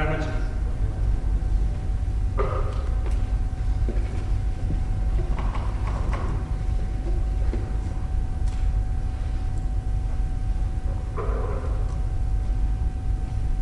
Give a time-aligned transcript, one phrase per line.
[0.00, 0.34] Buenas noches.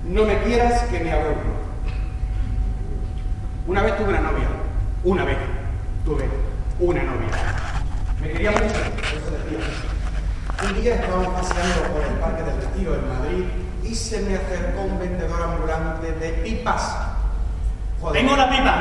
[0.05, 1.35] No me quieras que me aburro.
[3.67, 4.49] Una vez tuve una novia.
[5.03, 5.39] Una vez
[6.05, 6.29] tuve
[6.79, 7.29] una novia.
[8.21, 10.69] Me quería mucho, eso decía.
[10.69, 14.83] Un día estábamos paseando por el Parque del Retiro en Madrid y se me acercó
[14.83, 16.95] un vendedor ambulante de pipas.
[18.01, 18.21] Joder.
[18.21, 18.75] ¡Tengo una pipa!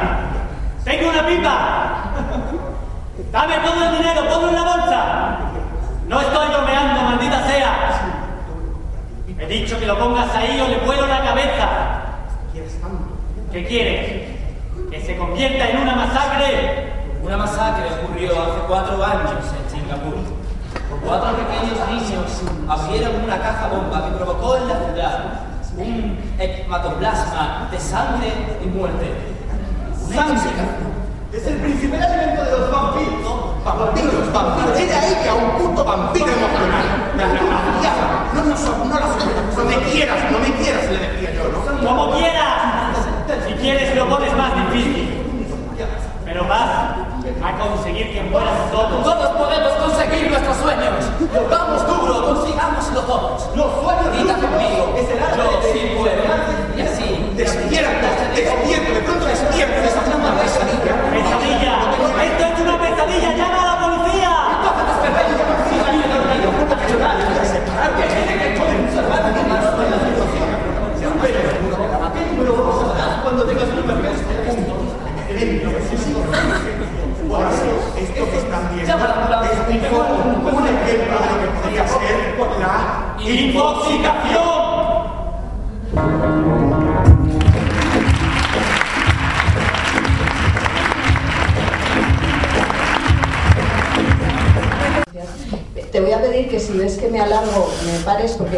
[0.84, 2.04] ¡Tengo una pipa!
[3.32, 4.22] ¡Dame todo el dinero!
[4.30, 5.40] ¡Ponlo en la bolsa!
[6.08, 8.02] ¡No estoy bromeando, maldita sea!
[9.40, 11.68] He dicho que lo pongas ahí o le vuelo la cabeza.
[12.52, 13.06] ¿Quieres tanto?
[13.52, 14.24] ¿Qué quieres?
[14.90, 16.92] ¿Que se convierta en una masacre?
[17.24, 20.37] Una masacre ocurrió hace cuatro años en Singapur.
[21.06, 27.80] Cuatro pequeños niños abrieron una caja bomba que provocó en la ciudad un hepatoplasma de
[27.80, 28.32] sangre
[28.64, 29.12] y muerte.
[30.14, 30.50] ¡Sangre!
[31.34, 33.64] Es el principal elemento de los vampiros.
[33.66, 34.80] Vampiros, vampiros.
[34.80, 36.86] Es de ahí que a un puto vampiro emocional.
[37.18, 37.48] No, no, no,
[38.34, 41.88] no, no, no, no, no, no me quieras, no me quieras, le decía yo, ¿no?
[41.88, 42.96] ¡Como quieras!
[43.46, 45.22] Si quieres lo pones más difícil.
[46.26, 47.07] Pero vas
[47.44, 49.04] a conseguir que mueran todos.
[49.04, 50.94] Todos podemos conseguir nuestros sueños.
[51.50, 53.50] Vamos duro, consigámoslo todos.
[53.56, 54.94] Los sueños Grita conmigo.
[54.98, 56.24] es el arte Yo de- sí puedo.
[56.78, 57.32] Y así.
[57.36, 60.94] Despierta, despierta, de pronto despierta de esa puta pesadilla.
[61.14, 61.76] ¡Pesadilla!
[62.24, 63.36] ¡Esto es una pesadilla!
[63.38, 63.77] llama a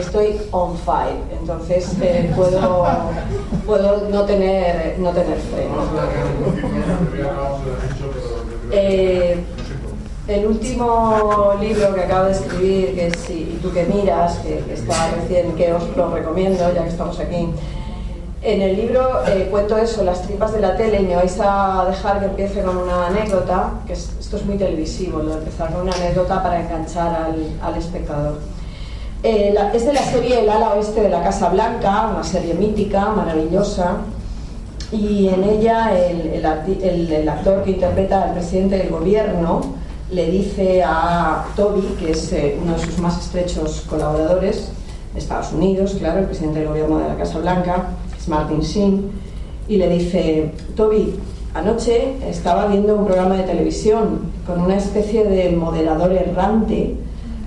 [0.09, 1.15] estoy on fire.
[1.39, 2.85] Entonces eh, puedo,
[3.65, 5.75] puedo no tener, no tener freno.
[8.71, 9.39] Eh,
[10.27, 15.11] el último libro que acabo de escribir, que es Y tú que miras, que, está
[15.19, 17.49] recién, que os lo recomiendo ya que estamos aquí.
[18.41, 21.85] En el libro eh, cuento eso, las tripas de la tele, y me vais a
[21.89, 25.73] dejar que empiece con una anécdota, que es- esto es muy televisivo, lo de empezar
[25.73, 28.37] con una anécdota para enganchar al, al espectador.
[29.21, 33.09] Eh, es de la serie El ala oeste de la Casa Blanca, una serie mítica,
[33.09, 33.97] maravillosa,
[34.91, 39.61] y en ella el- el actor que interpreta al presidente del gobierno
[40.11, 44.69] le dice a Toby, que es eh, uno de sus más estrechos colaboradores
[45.13, 49.11] de Estados Unidos, claro, el presidente del gobierno de la Casa Blanca, es Martin Sheen,
[49.67, 51.13] y le dice, Toby,
[51.53, 56.95] anoche estaba viendo un programa de televisión con una especie de moderador errante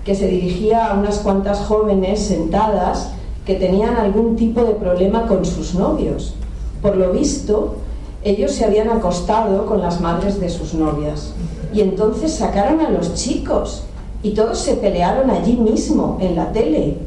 [0.04, 3.12] que se dirigía a unas cuantas jóvenes sentadas
[3.46, 6.34] que tenían algún tipo de problema con sus novios.
[6.80, 7.76] Por lo visto,
[8.24, 11.32] ellos se habían acostado con las madres de sus novias
[11.72, 13.84] y entonces sacaron a los chicos
[14.22, 16.98] y todos se pelearon allí mismo, en la tele.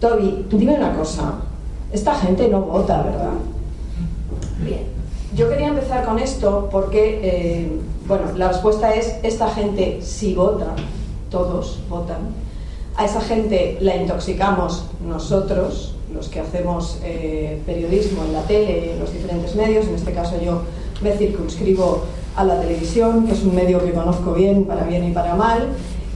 [0.00, 1.34] Toby, dime una cosa,
[1.92, 3.30] esta gente no vota, ¿verdad?
[4.64, 4.84] Bien,
[5.36, 10.74] yo quería empezar con esto porque, eh, bueno, la respuesta es, esta gente sí vota,
[11.32, 12.18] todos votan.
[12.96, 19.00] A esa gente la intoxicamos nosotros, los que hacemos eh, periodismo en la tele, en
[19.00, 20.62] los diferentes medios, en este caso yo
[21.02, 22.02] me circunscribo
[22.36, 25.68] a la televisión, que es un medio que conozco bien, para bien y para mal,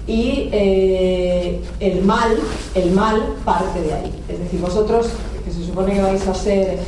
[0.06, 2.37] y eh, el mal,
[2.75, 4.12] el mal parte de ahí.
[4.29, 5.08] Es decir, vosotros,
[5.44, 6.79] que se supone que vais a ser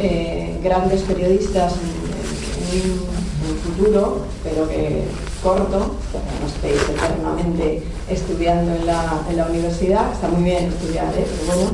[0.00, 5.02] eh, grandes periodistas en, en- en un futuro, pero que
[5.42, 11.26] corto, no estéis eternamente estudiando en la, en universidad, está muy bien estudiar, ¿eh?
[11.26, 11.70] pero bueno,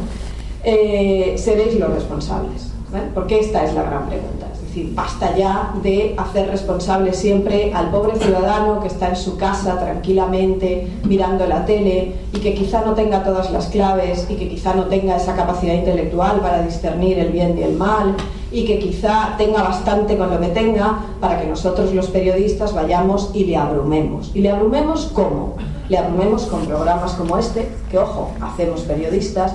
[0.64, 2.72] eh, seréis los responsables.
[2.90, 3.06] ¿vale?
[3.14, 4.46] Porque esta es la gran pregunta.
[4.52, 9.36] Es decir, basta ya de hacer responsable siempre al pobre ciudadano que está en su
[9.36, 14.48] casa tranquilamente mirando la tele y que quizá no tenga todas las claves y que
[14.48, 18.14] quizá no tenga esa capacidad intelectual para discernir el bien y el mal
[18.52, 23.30] y que quizá tenga bastante con lo que tenga para que nosotros los periodistas vayamos
[23.34, 24.30] y le abrumemos.
[24.34, 25.56] ¿Y le abrumemos cómo?
[25.88, 29.54] Le abrumemos con programas como este, que ojo, hacemos periodistas,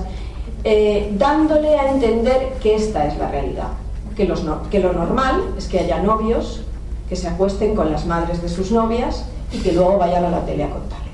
[0.64, 3.68] eh, dándole a entender que esta es la realidad,
[4.16, 6.62] que, los que lo normal es que haya novios
[7.08, 10.44] que se acuesten con las madres de sus novias y que luego vayan a la
[10.44, 11.07] tele a contarlo.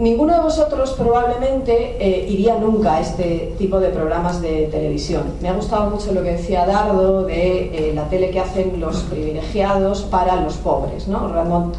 [0.00, 5.24] Ninguno de vosotros probablemente eh, iría nunca a este tipo de programas de televisión.
[5.42, 9.02] Me ha gustado mucho lo que decía Dardo de eh, la tele que hacen los
[9.02, 11.06] privilegiados para los pobres.
[11.06, 11.28] ¿no?
[11.28, 11.74] Raymond,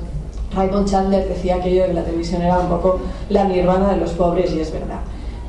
[0.54, 4.12] Raymond Chandler decía aquello de que la televisión era un poco la nirvana de los
[4.12, 5.00] pobres y es verdad.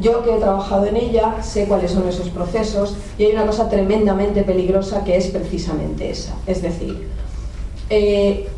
[0.01, 3.69] Yo que he trabajado en ella sé cuáles son esos procesos y hay una cosa
[3.69, 6.35] tremendamente peligrosa que es precisamente esa.
[6.47, 7.07] Es decir,
[7.91, 8.49] eh,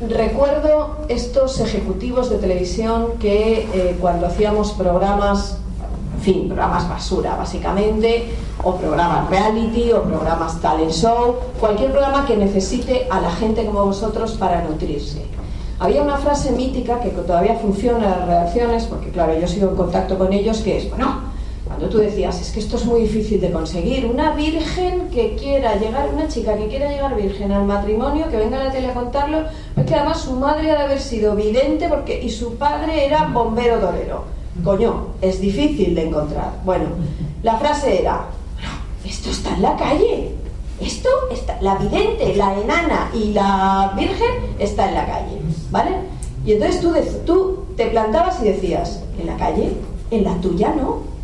[0.00, 5.58] recuerdo estos ejecutivos de televisión que eh, cuando hacíamos programas,
[6.16, 8.30] en fin, programas basura básicamente,
[8.62, 13.84] o programas reality, o programas talent show, cualquier programa que necesite a la gente como
[13.84, 15.26] vosotros para nutrirse.
[15.80, 19.76] Había una frase mítica que todavía funciona en las redacciones, porque claro, yo sigo en
[19.76, 21.27] contacto con ellos, que es, bueno,
[21.86, 26.08] tú decías, es que esto es muy difícil de conseguir, una virgen que quiera llegar,
[26.12, 29.44] una chica que quiera llegar virgen al matrimonio, que venga a la tele a contarlo,
[29.76, 33.28] es que además su madre ha de haber sido vidente porque, y su padre era
[33.28, 34.24] bombero torero.
[34.64, 36.52] Coño, es difícil de encontrar.
[36.64, 36.86] Bueno,
[37.42, 38.26] la frase era,
[39.04, 40.32] esto está en la calle,
[40.80, 45.38] esto está, la vidente, la enana y la virgen está en la calle.
[45.70, 45.90] ¿vale?
[46.44, 46.94] Y entonces tú,
[47.24, 49.72] tú te plantabas y decías, ¿en la calle?
[50.10, 51.17] ¿En la tuya no?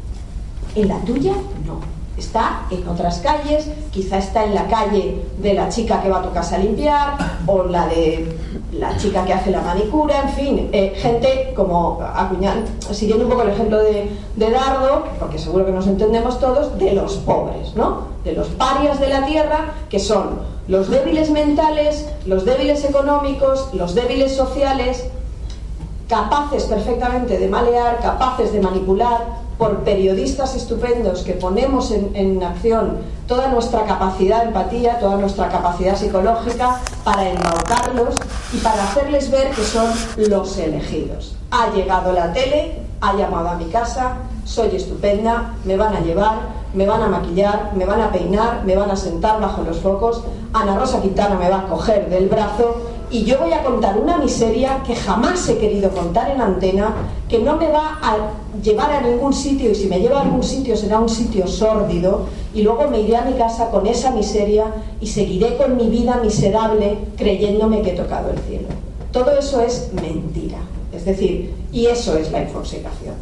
[0.74, 1.34] ¿En la tuya
[1.64, 1.94] no?
[2.16, 6.22] Está en otras calles, quizá está en la calle de la chica que va a
[6.22, 7.16] tu casa a limpiar,
[7.46, 8.36] o la de
[8.72, 13.42] la chica que hace la manicura, en fin, eh, gente como acuñando, siguiendo un poco
[13.42, 18.02] el ejemplo de, de, Dardo, porque seguro que nos entendemos todos, de los pobres, ¿no?
[18.22, 20.38] De los parias de la tierra, que son
[20.68, 25.04] los débiles mentales, los débiles económicos, los débiles sociales,
[26.08, 33.48] capaces perfectamente de malear, capaces de manipular, por periodistas estupendos que ponemos en, acción toda
[33.48, 38.16] nuestra capacidad de empatía, toda nuestra capacidad psicológica para embaucarlos
[38.52, 39.88] y para hacerles ver que son
[40.28, 41.36] los elegidos.
[41.50, 46.64] Ha llegado la tele, ha llamado a mi casa, soy estupenda, me van a llevar,
[46.74, 50.22] me van a maquillar, me van a peinar, me van a sentar bajo los focos,
[50.52, 52.76] Ana Rosa Quintana me va a coger del brazo
[53.10, 56.94] y yo voy a contar una miseria que jamás he querido contar en antena,
[57.28, 58.16] que no me va a
[58.62, 62.26] llevar a ningún sitio y si me lleva a algún sitio será un sitio sórdido
[62.54, 64.66] y luego me iré a mi casa con esa miseria
[65.00, 68.68] y seguiré con mi vida miserable creyéndome que he tocado el cielo.
[69.12, 70.58] Todo eso es mentira.
[70.92, 73.14] Es decir, y eso es la infoxicación.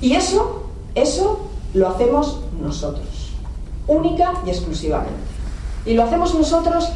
[0.00, 0.64] Y eso,
[0.94, 1.40] eso
[1.74, 3.32] lo hacemos nosotros,
[3.86, 5.12] única y exclusivamente.
[5.86, 6.90] Y lo hacemos nosotros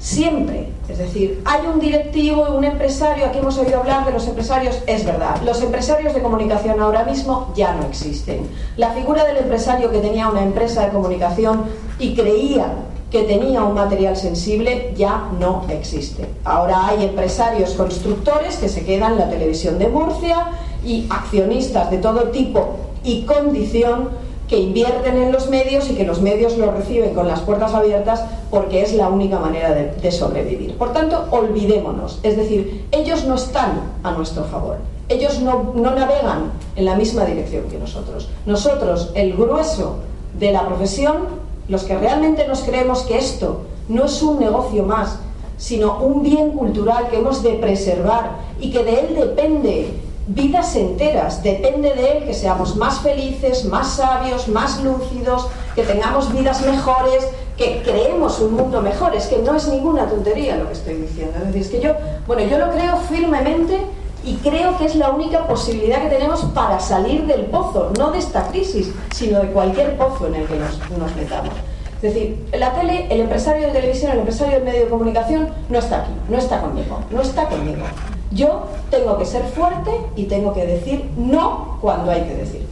[0.00, 0.68] siempre.
[0.88, 5.04] Es decir, hay un directivo, un empresario, aquí hemos oído hablar de los empresarios, es
[5.04, 8.48] verdad, los empresarios de comunicación ahora mismo ya no existen.
[8.76, 11.64] La figura del empresario que tenía una empresa de comunicación
[11.98, 12.66] y creía
[13.10, 16.26] que tenía un material sensible ya no existe.
[16.44, 20.46] Ahora hay empresarios constructores que se quedan en la televisión de Murcia
[20.84, 24.10] y accionistas de todo tipo y condición
[24.50, 28.24] que invierten en los medios y que los medios los reciben con las puertas abiertas
[28.50, 30.76] porque es la única manera de, sobrevivir.
[30.76, 32.18] Por tanto, olvidémonos.
[32.24, 34.78] Es decir, ellos no están a nuestro favor.
[35.08, 38.28] Ellos no, no navegan en la misma dirección que nosotros.
[38.44, 39.98] Nosotros, el grueso
[40.36, 41.28] de la profesión,
[41.68, 45.20] los que realmente nos creemos que esto no es un negocio más,
[45.58, 49.94] sino un bien cultural que hemos de preservar y que de él depende
[50.34, 51.42] vidas enteras.
[51.42, 57.26] Depende de él que seamos más felices, más sabios, más lúcidos, que tengamos vidas mejores,
[57.56, 59.14] que creemos un mundo mejor.
[59.14, 61.34] Es que no es ninguna tontería lo que estoy diciendo.
[61.38, 61.94] Es decir, es que yo,
[62.26, 63.80] bueno, yo lo creo firmemente
[64.24, 68.18] y creo que es la única posibilidad que tenemos para salir del pozo, no de
[68.18, 71.54] esta crisis, sino de cualquier pozo en el que nos, nos metamos.
[72.02, 75.78] Es decir, la tele, el empresario de televisión, el empresario del medio de comunicación no
[75.78, 77.84] está aquí, no está conmigo, no está conmigo.
[78.30, 82.66] Yo tengo que ser fuerte y tengo que decir no cuando hay que decir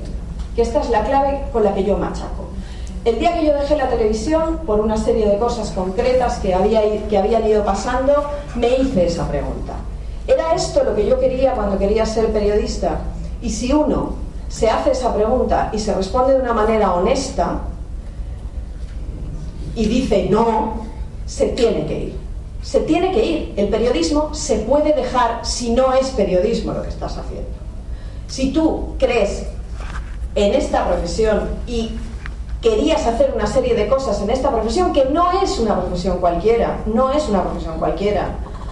[0.55, 2.49] que esta es la clave con la que yo machaco.
[3.05, 6.81] El día que yo dejé la televisión, por una serie de cosas concretas que, había,
[7.09, 8.13] que habían ido pasando,
[8.57, 9.75] me hice esa pregunta.
[10.27, 12.99] ¿Era esto lo que yo quería cuando quería ser periodista?
[13.41, 14.15] Y si uno
[14.49, 17.61] se hace esa pregunta y se responde de una manera honesta
[19.77, 20.83] y dice no,
[21.25, 22.28] se tiene que ir
[22.63, 23.55] se tiene que ir.
[23.57, 27.49] El periodismo se puede dejar si no es periodismo lo que estás haciendo.
[28.27, 29.47] Si tú crees
[30.35, 31.93] en esta profesión y
[32.61, 36.79] querías hacer una serie de cosas en esta profesión que no es una profesión cualquiera,
[36.87, 38.31] no es una profesión cualquiera.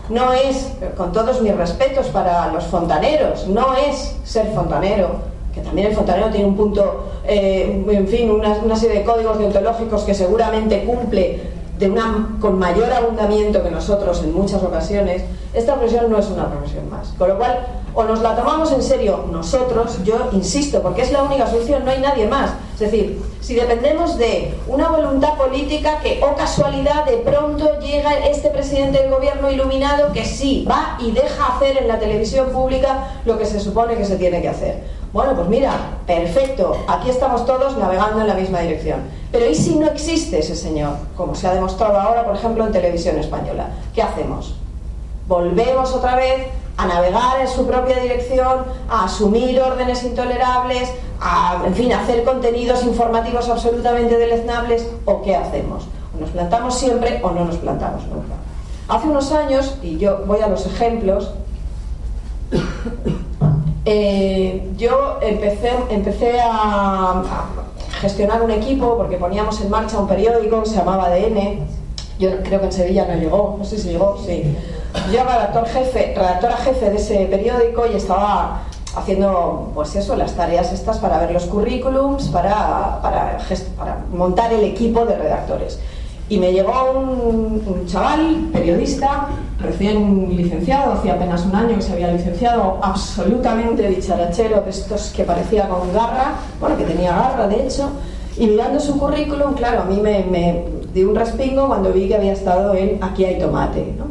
[0.09, 5.17] No es, con todos mis respetos para los fontaneros, no es ser fontanero,
[5.53, 9.39] que también el fontanero tiene un punto, eh, en fin, una, una, serie de códigos
[9.39, 11.41] deontológicos que seguramente cumple
[11.79, 16.51] de una, con mayor abundamiento que nosotros en muchas ocasiones, esta profesión no es una
[16.51, 17.09] profesión más.
[17.19, 21.23] Con lo cual, o nos la tomamos en serio nosotros, yo insisto, porque es la
[21.23, 22.53] única solución, no hay nadie más.
[22.75, 28.51] Es decir, si dependemos de una voluntad política que, o casualidad, de pronto llega este
[28.51, 33.39] presidente del gobierno iluminado que sí, va y deja hacer en la televisión pública lo
[33.39, 34.96] que se supone que se tiene que hacer.
[35.13, 35.73] Bueno, pues mira,
[36.07, 39.01] perfecto, aquí estamos todos navegando en la misma dirección.
[39.33, 40.97] Pero ¿y si no existe ese señor?
[41.17, 43.69] Como se ha demostrado ahora, por ejemplo, en televisión española.
[43.95, 44.57] ¿Qué hacemos?
[45.27, 51.75] Volvemos otra vez a navegar en su propia dirección, a asumir órdenes intolerables, a, en
[51.75, 55.89] fin, a hacer contenidos informativos absolutamente deleznables, ¿o qué hacemos?
[56.15, 58.35] O nos plantamos siempre o no nos plantamos nunca.
[58.89, 61.33] Hace unos años, y yo voy a los ejemplos,
[63.87, 67.23] eh, yo empecé, empecé a,
[68.01, 71.61] gestionar un equipo porque poníamos en marcha un periódico que se llamaba ADN.
[72.19, 74.57] Yo creo que en Sevilla no llegó, no sé si llegó, sí.
[75.13, 78.63] Yo era redactor jefe, redactora jefe de ese periódico y estaba
[78.97, 83.39] haciendo, pues eso, las tareas estas para ver los currículums, para, para,
[83.77, 85.79] para montar el equipo de redactores.
[86.29, 89.29] Y me llegó un, chaval, periodista,
[89.61, 95.69] recién licenciado, hacía apenas un año que se había licenciado, absolutamente dicharachero, estos que parecía
[95.69, 97.91] con garra, bueno, que tenía garra de hecho,
[98.37, 102.17] y mirando su currículum, claro, a mí me, me dio un respingo cuando vi que
[102.17, 104.07] había estado en Aquí hay tomate, ¿no?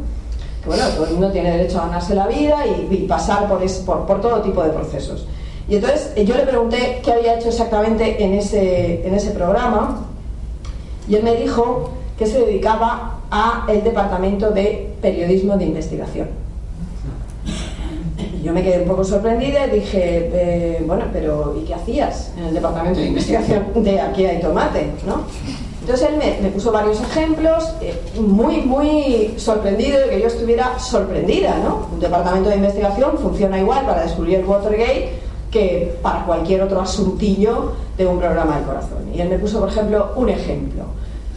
[0.66, 4.20] Bueno, todo el mundo tiene derecho a ganarse la vida y, pasar por, por, por,
[4.20, 5.26] todo tipo de procesos.
[5.68, 10.06] Y entonces yo le pregunté qué había hecho exactamente en ese, en ese programa,
[11.08, 16.28] y él me dijo que se dedicaba a el departamento de periodismo de investigación.
[18.40, 22.32] Y yo me quedé un poco sorprendida y dije, eh, bueno, pero ¿y qué hacías
[22.38, 24.86] en el departamento de investigación de aquí hay tomate?
[25.06, 25.24] ¿no?
[25.82, 31.58] Entonces él me, puso varios ejemplos, eh, muy, muy sorprendido de que yo estuviera sorprendida,
[31.62, 31.86] ¿no?
[31.92, 35.10] Un departamento de investigación funciona igual para descubrir el Watergate
[35.50, 38.98] que para cualquier otro asuntillo de un programa del corazón.
[39.14, 40.86] Y él me puso, por ejemplo, un ejemplo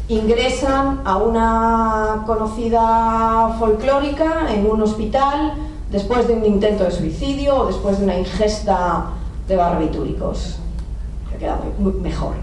[0.10, 5.54] ingresan a una conocida folclórica en un hospital
[5.92, 9.06] después de un intento de suicidio o después de una ingesta
[9.48, 10.58] de barbitúricos.
[11.32, 11.60] Que queda
[12.02, 12.34] mejor.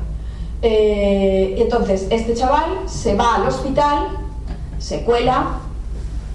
[0.63, 4.09] Eh, entonces, este chaval se va al hospital,
[4.79, 5.59] se cuela,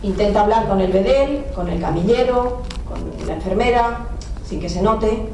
[0.04, 4.08] intenta hablar con el bedel, con el camillero, con la enfermera,
[4.46, 5.30] sin que se note,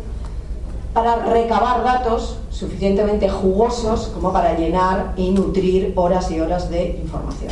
[0.98, 7.51] para recabar datos suficientemente jugosos como para llenar y nutrir horas y horas de información.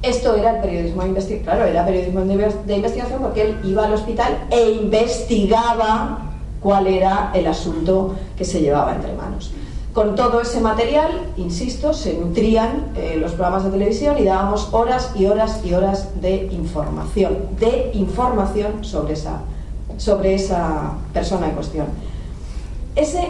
[0.00, 3.92] Esto era el periodismo de investigación, claro, era periodismo de investigación porque él iba al
[3.92, 6.20] hospital e investigaba
[6.62, 9.52] cuál era el asunto que se llevaba entre manos.
[9.92, 15.10] Con todo ese material, insisto, se nutrían eh, los programas de televisión y dábamos horas
[15.16, 19.42] y horas y horas de información, de información sobre esa,
[19.98, 22.09] sobre esa persona en cuestión.
[22.96, 23.28] Ese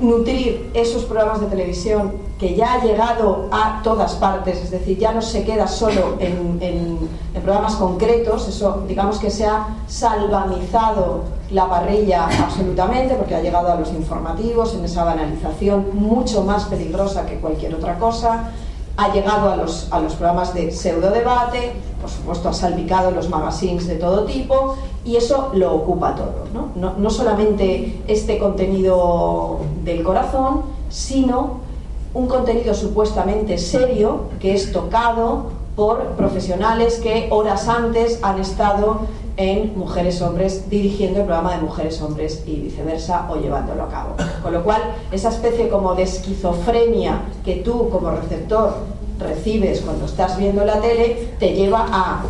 [0.00, 5.12] nutrir esos programas de televisión que ya ha llegado a todas partes, es decir, ya
[5.12, 12.26] no se queda solo en, programas concretos, eso digamos que se ha salvamizado la parrilla
[12.26, 17.74] absolutamente porque ha llegado a los informativos en esa banalización mucho más peligrosa que cualquier
[17.74, 18.52] otra cosa,
[18.96, 23.28] ha llegado a los, a los programas de pseudo debate, por supuesto ha salpicado los
[23.28, 26.46] magazines de todo tipo y eso lo ocupa todo.
[26.52, 26.94] ¿no?
[26.98, 31.60] No, solamente este contenido del corazón, sino
[32.14, 39.00] un contenido supuestamente serio que es tocado por profesionales que horas antes han estado
[39.38, 44.14] en Mujeres Hombres dirigiendo el programa de Mujeres Hombres y viceversa o llevándolo a cabo.
[44.42, 48.74] Con lo cual, esa especie como de esquizofrenia que tú como receptor
[49.18, 52.22] recibes cuando estás viendo la tele te lleva a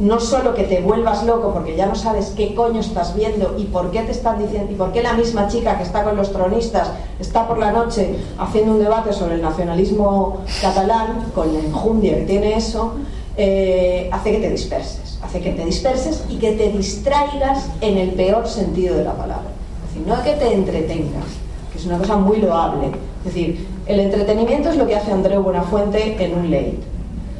[0.00, 3.64] no solo que te vuelvas loco porque ya no sabes qué coño estás viendo y
[3.64, 6.32] por qué te están diciendo y por qué la misma chica que está con los
[6.32, 12.16] tronistas está por la noche haciendo un debate sobre el nacionalismo catalán con la enjundia
[12.16, 12.94] que tiene eso
[13.36, 18.10] eh, hace que te disperses hace que te disperses y que te distraigas en el
[18.10, 19.50] peor sentido de la palabra
[19.86, 21.24] es decir, no que te entretengas
[21.72, 22.90] que es una cosa muy loable
[23.24, 26.93] es decir, el entretenimiento es lo que hace Andreu Buenafuente en un late.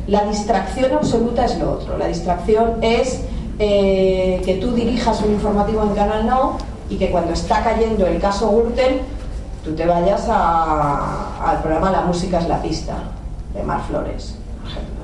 [0.06, 1.96] La distracción absoluta es lo otro.
[1.96, 3.22] La distracción es
[3.58, 6.58] eh, que tú dirijas un informativo en Canal No
[6.90, 9.00] y que cuando está cayendo el caso Gürtel
[9.64, 12.96] tú te vayas al programa La música es la pista,
[13.54, 14.94] de Mar Flores, por ejemplo.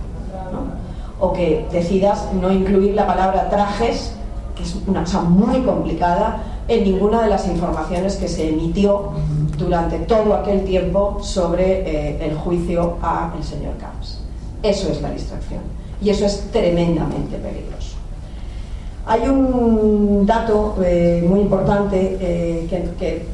[1.19, 4.14] O que decidas no incluir la palabra trajes,
[4.54, 9.12] que es una cosa muy complicada, en ninguna de las informaciones que se emitió
[9.59, 14.21] durante todo aquel tiempo sobre eh, el juicio a el señor Camps.
[14.62, 15.61] Eso es la distracción.
[16.02, 17.97] Y eso es tremendamente peligroso.
[19.07, 22.67] Hay un dato eh, muy importante eh,
[22.99, 23.26] que,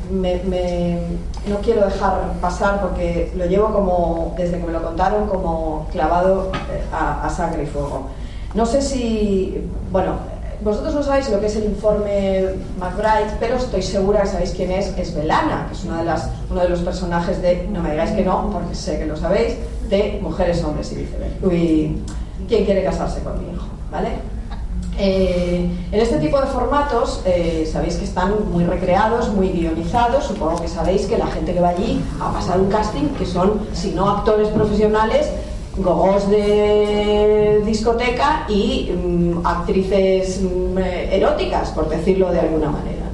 [1.49, 6.50] no quiero dejar pasar porque lo llevo como, desde que me lo contaron, como clavado
[6.73, 8.06] eh, a, sangre y fuego.
[8.54, 10.14] No sé si, bueno,
[10.62, 12.45] vosotros no sabéis lo que es el informe
[12.78, 16.30] McBride, pero estoy segura que sabéis quién es, es Belana, que es una de las,
[16.50, 19.56] uno de los personajes de, no me digáis que no, porque sé que lo sabéis,
[19.88, 21.37] de Mujeres, Hombres y Viceversa.
[21.43, 22.02] Uy,
[22.49, 23.66] ¿quién quiere casarse con mi hijo?
[23.90, 24.11] ¿Vale?
[24.99, 30.25] Eh, en este tipo de formatos eh, sabéis que están muy recreados, muy guionizados.
[30.25, 33.61] Supongo que sabéis que la gente que va allí a pasar un casting, que son,
[33.73, 35.28] si no actores profesionales,
[35.76, 43.05] gogos de discoteca y mm, actrices mm, eróticas, por decirlo de alguna manera.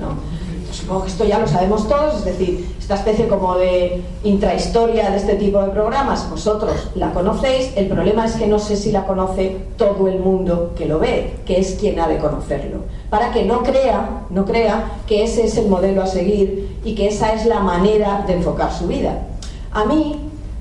[0.83, 5.17] Supongo que esto ya lo sabemos todos, es decir, esta especie como de intrahistoria de
[5.17, 9.07] este tipo de programas, vosotros la conocéis, el problema es que no sé si la
[9.07, 12.79] conoce todo el mundo que lo ve, que es quien ha de conocerlo,
[13.11, 17.07] para que no crea, no crea que ese es el modelo a seguir y que
[17.07, 19.23] esa es la manera de enfocar su vida.
[19.71, 20.17] A mí,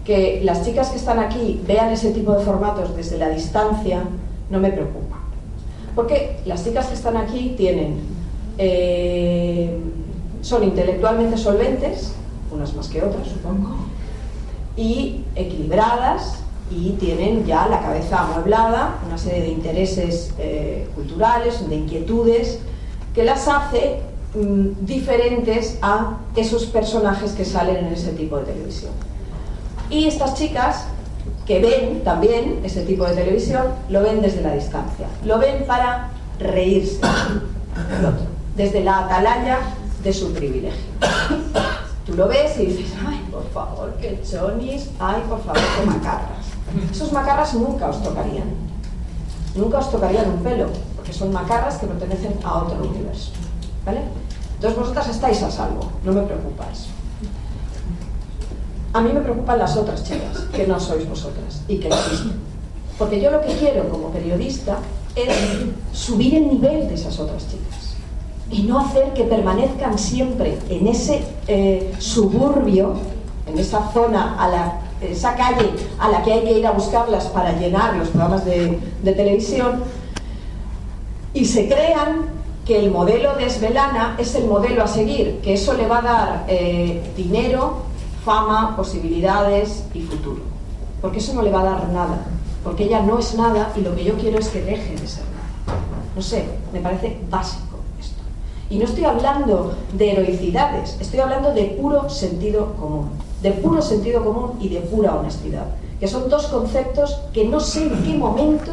[0.05, 4.03] que las chicas que están aquí vean ese tipo de formatos desde la distancia,
[4.51, 5.17] no me preocupa.
[5.95, 8.21] Porque las chicas que están aquí tienen
[8.57, 9.75] eh,
[10.41, 12.13] son intelectualmente solventes,
[12.51, 13.75] unas más que otras supongo,
[14.75, 21.75] y equilibradas y tienen ya la cabeza amueblada, una serie de intereses eh, culturales, de
[21.75, 22.59] inquietudes,
[23.13, 23.99] que las hace
[24.35, 28.91] mm, diferentes a esos personajes que salen en ese tipo de televisión.
[29.89, 30.85] Y estas chicas
[31.45, 36.11] que ven también ese tipo de televisión, lo ven desde la distancia, lo ven para
[36.39, 39.59] reírse del otro, desde la atalaya
[40.03, 40.79] de su privilegio.
[42.05, 46.45] Tú lo ves y dices, ay, por favor, qué chonis, ay, por favor, qué macarras.
[46.91, 48.49] Esos macarras nunca os tocarían.
[49.55, 53.31] Nunca os tocarían un pelo, porque son macarras que pertenecen a otro universo.
[53.85, 54.01] ¿Vale?
[54.55, 56.87] Entonces vosotras estáis a salvo, no me preocupa eso.
[58.93, 62.39] A mí me preocupan las otras chicas, que no sois vosotras y que existen.
[62.97, 64.79] Porque yo lo que quiero como periodista
[65.15, 65.33] es
[65.93, 67.90] subir el nivel de esas otras chicas
[68.51, 72.93] y no hacer que permanezcan siempre en ese eh, suburbio,
[73.47, 77.25] en esa zona, a la, esa calle a la que hay que ir a buscarlas
[77.27, 79.83] para llenar los programas de, televisión,
[81.33, 82.25] y se crean
[82.65, 86.01] que el modelo de Esvelana es el modelo a seguir, que eso le va a
[86.01, 87.83] dar eh, dinero,
[88.25, 90.41] fama, posibilidades y futuro.
[91.01, 92.25] Porque eso no le va a dar nada,
[92.63, 95.23] porque ella no es nada y lo que yo quiero es que deje de ser
[95.23, 95.79] nada.
[96.15, 97.70] No sé, me parece básico.
[98.71, 103.09] Y no estoy hablando de heroicidades, estoy hablando de puro sentido común,
[103.41, 105.65] de puro sentido común y de pura honestidad,
[105.99, 108.71] que son dos conceptos que no sé en qué momento,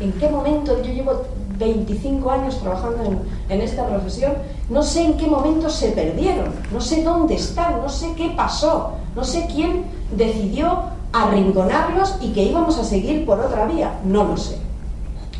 [0.00, 1.22] en qué momento, yo llevo
[1.56, 4.32] 25 años trabajando en, esta profesión,
[4.70, 8.94] no sé en qué momento se perdieron, no sé dónde están, no sé qué pasó,
[9.14, 9.84] no sé quién
[10.16, 10.80] decidió
[11.12, 14.58] arrinconarlos y que íbamos a seguir por otra vía, no lo sé.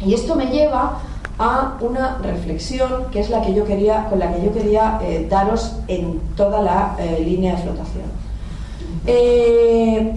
[0.07, 1.01] Y esto me lleva
[1.39, 5.27] a una reflexión que es la que yo quería, con la que yo quería eh,
[5.31, 8.05] daros en toda la eh, línea de flotación.
[9.07, 10.15] Eh,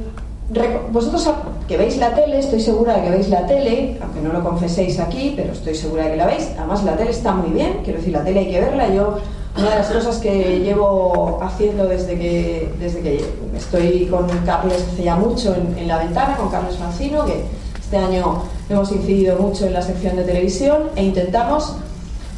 [0.92, 1.30] vosotros
[1.68, 5.00] que veis la tele, estoy segura de que veis la tele, aunque no lo confeséis
[5.00, 6.50] aquí, pero estoy segura de que la veis.
[6.58, 8.94] Además, la tele está muy bien, quiero decir, la tele hay que verla.
[8.94, 9.20] Yo,
[9.58, 15.04] una de las cosas que llevo haciendo desde que, desde que estoy con Carlos hace
[15.04, 17.46] ya mucho en, en la ventana, con Carlos Mancino, que
[17.92, 21.76] este año hemos incidido mucho en la sección de televisión e intentamos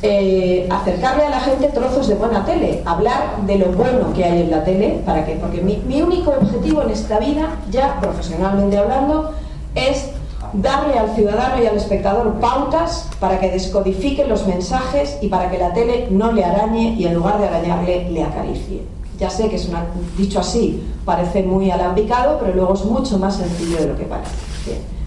[0.02, 4.42] eh, acercarle a la gente trozos de buena tele, hablar de lo bueno que hay
[4.42, 9.34] en la tele, para que, porque mi, único objetivo en esta vida, ya profesionalmente hablando,
[9.76, 10.08] es
[10.54, 15.60] darle al ciudadano y al espectador pautas para que descodifique los mensajes y para que
[15.60, 18.82] la tele no le arañe y en lugar de arañarle le acaricie.
[19.20, 19.86] Ya sé que es una,
[20.18, 24.32] dicho así, parece muy alambicado, pero luego es mucho más sencillo de lo que parece.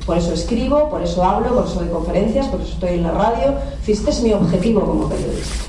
[0.06, 3.10] Por eso escribo, por eso hablo, por eso doy conferencias, por eso estoy en la
[3.10, 3.54] radio.
[3.86, 5.66] Este es mi objetivo como periodista.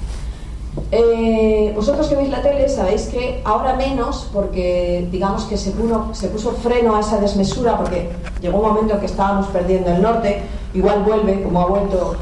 [0.91, 5.73] Eh, vosotros que veis la tele sabéis que ahora menos, porque digamos que se,
[6.13, 8.09] se puso freno a esa desmesura, porque
[8.41, 10.43] llegó un momento en que estábamos perdiendo el norte,
[10.75, 12.15] igual vuelve, como ha vuelto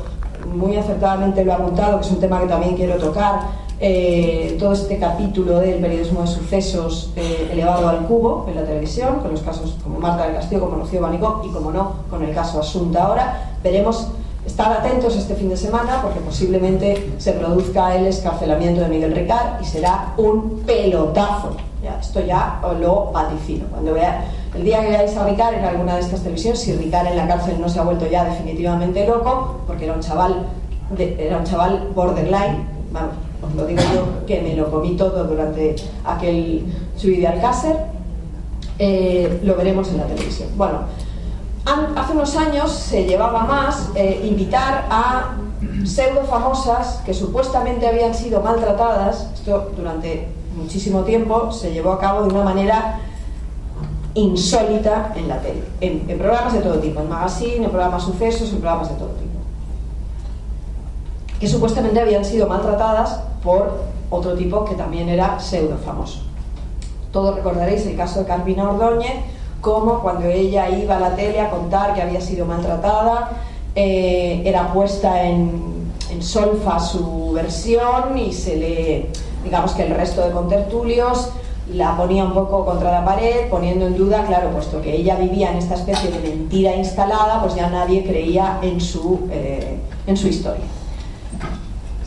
[0.54, 3.42] muy acertadamente lo ha apuntado, que es un tema que también quiero tocar,
[3.80, 9.20] eh, todo este capítulo del periodismo de sucesos eh, elevado al cubo en la televisión,
[9.20, 12.34] con los casos como Marta del Castillo, como Rocío Banicó y, como no, con el
[12.34, 13.52] caso Asunta ahora.
[13.64, 14.08] Veremos,
[14.46, 19.62] estar atentos este fin de semana porque posiblemente se produzca el escarcelamiento de Miguel Ricard
[19.62, 21.58] y será un pelotazo.
[22.00, 23.66] Esto ya lo vaticino.
[23.70, 27.08] Cuando vea, el día que veáis a Ricard en alguna de estas televisiones, si Ricard
[27.08, 30.48] en la cárcel no se ha vuelto ya definitivamente loco, porque era un chaval,
[30.98, 33.14] era un chaval borderline, vamos,
[33.56, 37.78] lo digo yo que me lo comí todo durante aquel subida de Alcácer,
[38.80, 40.50] eh, lo veremos en la televisión.
[40.56, 40.80] Bueno,
[41.96, 45.36] hace unos años se llevaba más eh, invitar a
[45.84, 52.24] pseudo famosas que supuestamente habían sido maltratadas, esto durante muchísimo tiempo se llevó a cabo
[52.24, 53.00] de una manera
[54.14, 58.50] insólita en la tele, en, en programas de todo tipo, en magazine, en programas sucesos,
[58.52, 59.26] en programas de todo tipo
[61.40, 63.80] que supuestamente habían sido maltratadas por
[64.10, 66.24] otro tipo que también era pseudo famoso.
[67.12, 69.14] Todos recordaréis el caso de Carmina Ordóñez,
[69.62, 73.30] como cuando ella iba a la tele a contar que había sido maltratada,
[73.74, 79.10] eh, era puesta en, en solfa su versión y se le,
[79.44, 81.30] digamos que el resto de contertulios
[81.74, 85.52] la ponía un poco contra la pared, poniendo en duda, claro, puesto que ella vivía
[85.52, 90.28] en esta especie de mentira instalada, pues ya nadie creía en su, eh, en su
[90.28, 90.66] historia.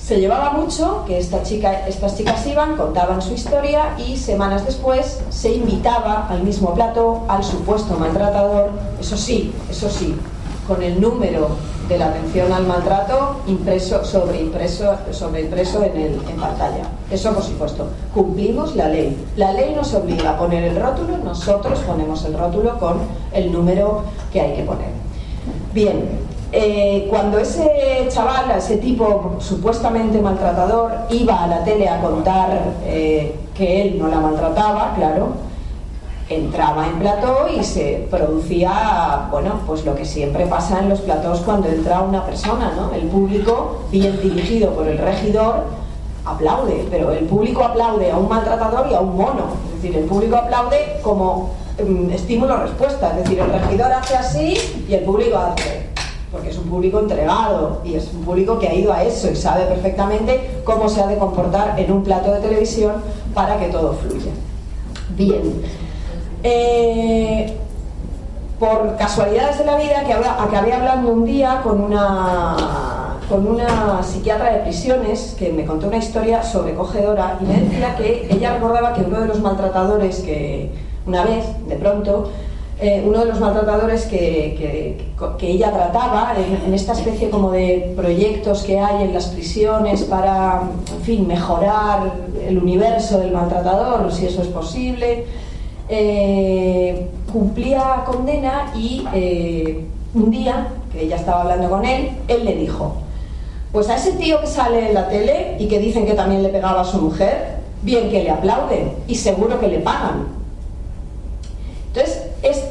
[0.08, 5.20] Se llevaba mucho que esta chica, estas chicas iban, contaban su historia y semanas después
[5.28, 10.16] se invitaba al mismo plato al supuesto maltratador, eso sí, eso sí,
[10.66, 11.48] con el número
[11.90, 16.84] de la atención al maltrato impreso, sobreimpreso, sobreimpreso en, el, en pantalla.
[17.10, 17.88] Eso por supuesto.
[18.14, 19.14] Cumplimos la ley.
[19.36, 22.96] La ley nos obliga a poner el rótulo, nosotros ponemos el rótulo con
[23.34, 24.88] el número que hay que poner.
[25.74, 32.58] Bien, eh, cuando ese chaval, ese tipo supuestamente maltratador, iba a la tele a contar
[32.84, 35.28] eh, que él no la maltrataba, claro,
[36.30, 41.40] entraba en plató y se producía, bueno, pues lo que siempre pasa en los platós
[41.40, 42.94] cuando entra una persona, ¿no?
[42.94, 45.64] El público, bien dirigido por el regidor,
[46.24, 49.44] aplaude, pero el público aplaude a un maltratador y a un mono.
[49.66, 53.10] Es decir, el público aplaude como mm, estímulo-respuesta.
[53.10, 55.77] Es decir, el regidor hace así y el público hace
[56.30, 59.36] porque es un público entregado y es un público que ha ido a eso y
[59.36, 62.94] sabe perfectamente cómo se ha de comportar en un plato de televisión
[63.34, 64.32] para que todo fluya.
[65.16, 65.62] Bien.
[66.42, 67.56] Eh,
[68.58, 74.52] por casualidades de la vida, que acabé hablando un día con una, con una psiquiatra
[74.52, 79.02] de prisiones que me contó una historia sobrecogedora y me decía que ella recordaba que
[79.02, 80.72] uno de los maltratadores que
[81.06, 82.30] una vez, de pronto,
[82.80, 84.96] eh, uno de los maltratadores que,
[85.40, 90.62] ella trataba en, esta especie como de proyectos que hay en las prisiones para,
[90.94, 92.12] en fin, mejorar
[92.46, 95.24] el universo del maltratador, si eso es posible,
[95.88, 102.54] eh, cumplía condena y eh, un día, que ella estaba hablando con él, él le
[102.54, 102.94] dijo,
[103.72, 106.48] pues a ese tío que sale en la tele y que dicen que también le
[106.50, 110.37] pegaba a su mujer, bien que le aplauden y seguro que le pagan.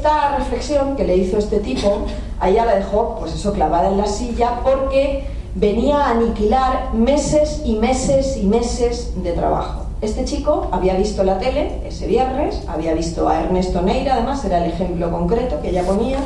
[0.08, 2.06] Esta reflexión que le hizo este tipo,
[2.40, 7.60] a ella la dejó, pues eso, clavada en la silla, porque venía a aniquilar meses
[7.66, 9.84] y meses y meses de trabajo.
[10.00, 14.64] Este chico había visto la tele ese viernes, había visto a Ernesto Neira, además era
[14.64, 16.20] el ejemplo concreto que ella ponía,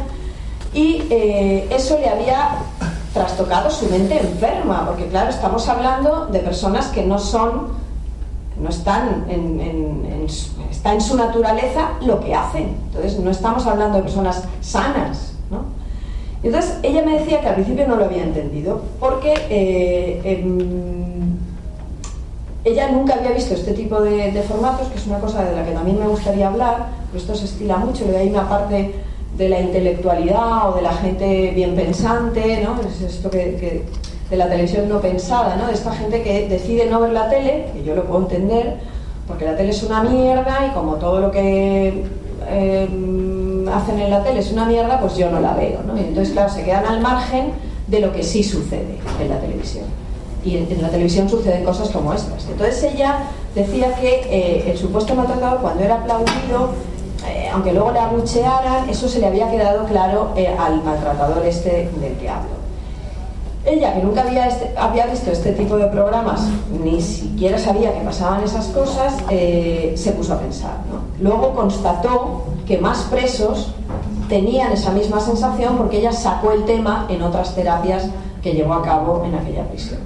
[0.72, 2.50] y eh, eso le había
[3.12, 7.81] trastocado su mente enferma, porque claro, estamos hablando de personas que no son
[8.56, 10.26] no están en,
[10.70, 12.76] está en su naturaleza lo que hacen.
[12.86, 15.34] Entonces, no estamos hablando de personas sanas.
[15.50, 15.64] ¿no?
[16.42, 21.36] Entonces, ella me decía que al principio no lo había entendido, porque eh, em,
[22.64, 25.72] ella nunca había visto este tipo de, formatos, que es una cosa de la que
[25.72, 28.94] también me gustaría hablar, pero esto se estila mucho, le hay una parte
[29.36, 32.80] de la intelectualidad o de la gente bien pensante, ¿no?
[32.86, 33.84] Es esto que
[34.32, 35.66] de la televisión no pensada, ¿no?
[35.66, 38.78] de esta gente que decide no ver la tele, que yo lo puedo entender,
[39.28, 42.04] porque la tele es una mierda y como todo lo que
[42.48, 42.88] eh,
[43.70, 45.82] hacen en la tele es una mierda, pues yo no la veo.
[45.86, 45.98] ¿no?
[45.98, 47.52] Entonces, claro, se quedan al margen
[47.88, 49.84] de lo que sí sucede en la televisión.
[50.42, 52.48] Y en, la televisión suceden cosas como estas.
[52.48, 56.70] Entonces ella decía que eh, el supuesto maltratador, cuando era aplaudido,
[57.28, 62.14] eh, aunque luego le abuchearan, eso se le había quedado claro al maltratador este del
[62.18, 62.61] que hablo.
[63.64, 66.48] Ella, que nunca había, este, había visto este tipo de programas,
[66.82, 70.78] ni siquiera sabía que pasaban esas cosas, eh, se puso a pensar.
[71.20, 73.72] Luego constató que más presos
[74.28, 78.06] tenían esa misma sensación porque ella sacó el tema en otras terapias
[78.42, 80.00] que llevó a cabo en aquella prisión.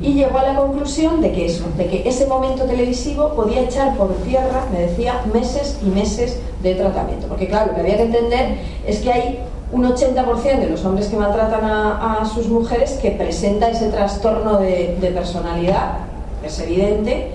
[0.00, 3.96] y llegó a la conclusión de que eso, de que ese momento televisivo podía echar
[3.96, 7.26] por tierra, me decía, meses y meses de tratamiento.
[7.28, 9.40] Porque claro, lo que había que entender es que hay
[9.72, 14.96] un 80% de los hombres que maltratan a, sus mujeres que presenta ese trastorno de,
[15.00, 15.98] de, personalidad,
[16.44, 17.32] es evidente,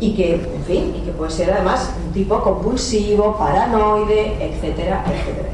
[0.00, 5.48] y que, en fin, y que puede ser además un tipo compulsivo, paranoide, etcétera, etcétera.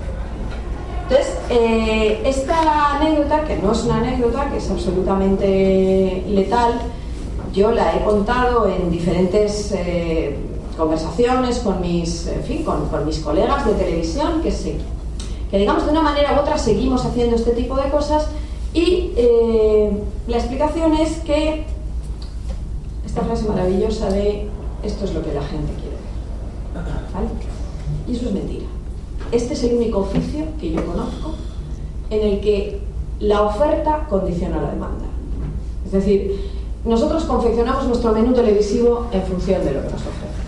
[1.02, 6.80] Entonces, eh, esta anécdota, que no es una anécdota, que es absolutamente letal,
[7.52, 10.38] yo la he contado en diferentes eh,
[10.76, 14.78] conversaciones con mis, en fin, con, mis colegas de televisión, que, sé,
[15.53, 18.27] que digamos de una manera u otra seguimos haciendo este tipo de cosas
[18.73, 19.93] y eh,
[20.27, 21.67] la explicación es que
[23.05, 24.49] esta frase maravillosa de
[24.83, 25.93] esto es lo que la gente quiere
[27.12, 27.29] ¿vale?
[28.09, 28.65] Y eso es mentira.
[29.31, 31.35] Este es el único oficio que yo conozco
[32.09, 32.81] en el que
[33.21, 35.05] la oferta condiciona la demanda.
[35.85, 36.51] Es decir,
[36.87, 40.43] nosotros confeccionamos nuestro menú televisivo en función de lo que nos ofrece.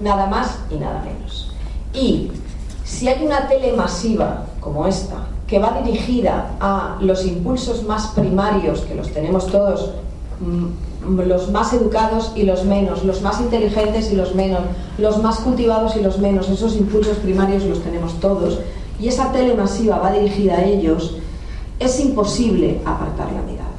[0.00, 1.52] Nada más y nada menos.
[1.94, 2.32] Y
[2.92, 8.82] si hay una tele masiva como esta, que va dirigida a los impulsos más primarios,
[8.82, 9.92] que los tenemos todos
[10.40, 14.60] mm, los más educados y los menos, los más inteligentes y los menos,
[14.98, 18.60] los más cultivados y los menos, esos impulsos primarios los tenemos todos,
[19.00, 21.16] y esa tele masiva va dirigida a ellos,
[21.80, 23.70] es imposible apartar la mirada.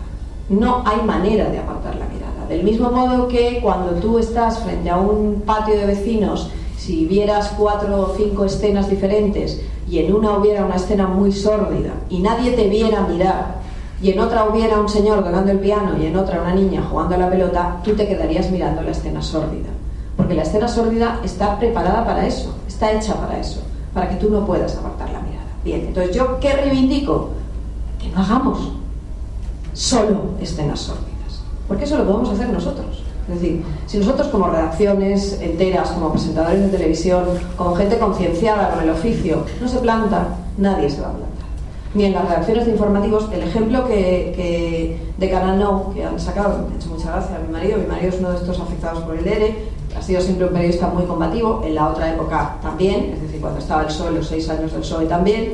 [0.49, 2.45] No hay manera de apartar la mirada.
[2.49, 7.53] Del mismo modo que cuando tú estás frente a un patio de vecinos, si vieras
[7.57, 12.51] cuatro o cinco escenas diferentes y en una hubiera una escena muy sórdida y nadie
[12.51, 13.63] te viera mirar
[14.03, 17.15] y en otra hubiera un señor tocando el piano y en otra una niña jugando
[17.15, 19.69] a la pelota, tú te quedarías mirando la escena sórdida.
[20.17, 23.61] Porque la escena sórdida está preparada para eso, está hecha para eso,
[23.93, 25.45] para que tú no puedas apartar la mirada.
[25.63, 27.29] Bien, entonces yo qué reivindico?
[27.97, 28.73] Que no hagamos
[29.71, 33.02] solo escenas sórdidas, porque eso lo podemos hacer nosotros.
[33.29, 37.23] Es decir, si nosotros como redacciones enteras, como presentadores de televisión,
[37.55, 41.33] como gente concienciada con el oficio, no se planta, nadie se va a plantar
[41.93, 43.29] ni en las redacciones de informativos.
[43.31, 47.39] El ejemplo que, de Canal No, que han sacado, me ha hecho mucha gracia a
[47.39, 49.55] mi marido, mi marido es uno de estos afectados por el ERE,
[49.95, 53.59] ha sido siempre un periodista muy combativo, en la otra época también, es decir, cuando
[53.59, 55.53] estaba el PSOE, los seis años del PSOE también,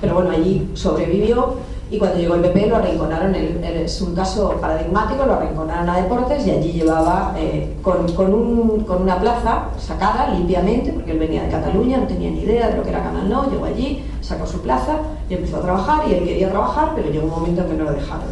[0.00, 1.56] pero bueno, allí sobrevivió
[1.90, 6.46] y cuando llegó el PP lo arrinconaron, es un caso paradigmático, lo arrinconaron a deportes
[6.46, 11.42] y allí llevaba eh, con, con, un, con, una plaza sacada limpiamente, porque él venía
[11.42, 14.46] de Cataluña, no tenía ni idea de lo que era Canal No, llegó allí, sacó
[14.46, 14.98] su plaza
[15.28, 17.84] y empezó a trabajar y él quería trabajar, pero llegó un momento en que no
[17.84, 18.30] lo dejaron.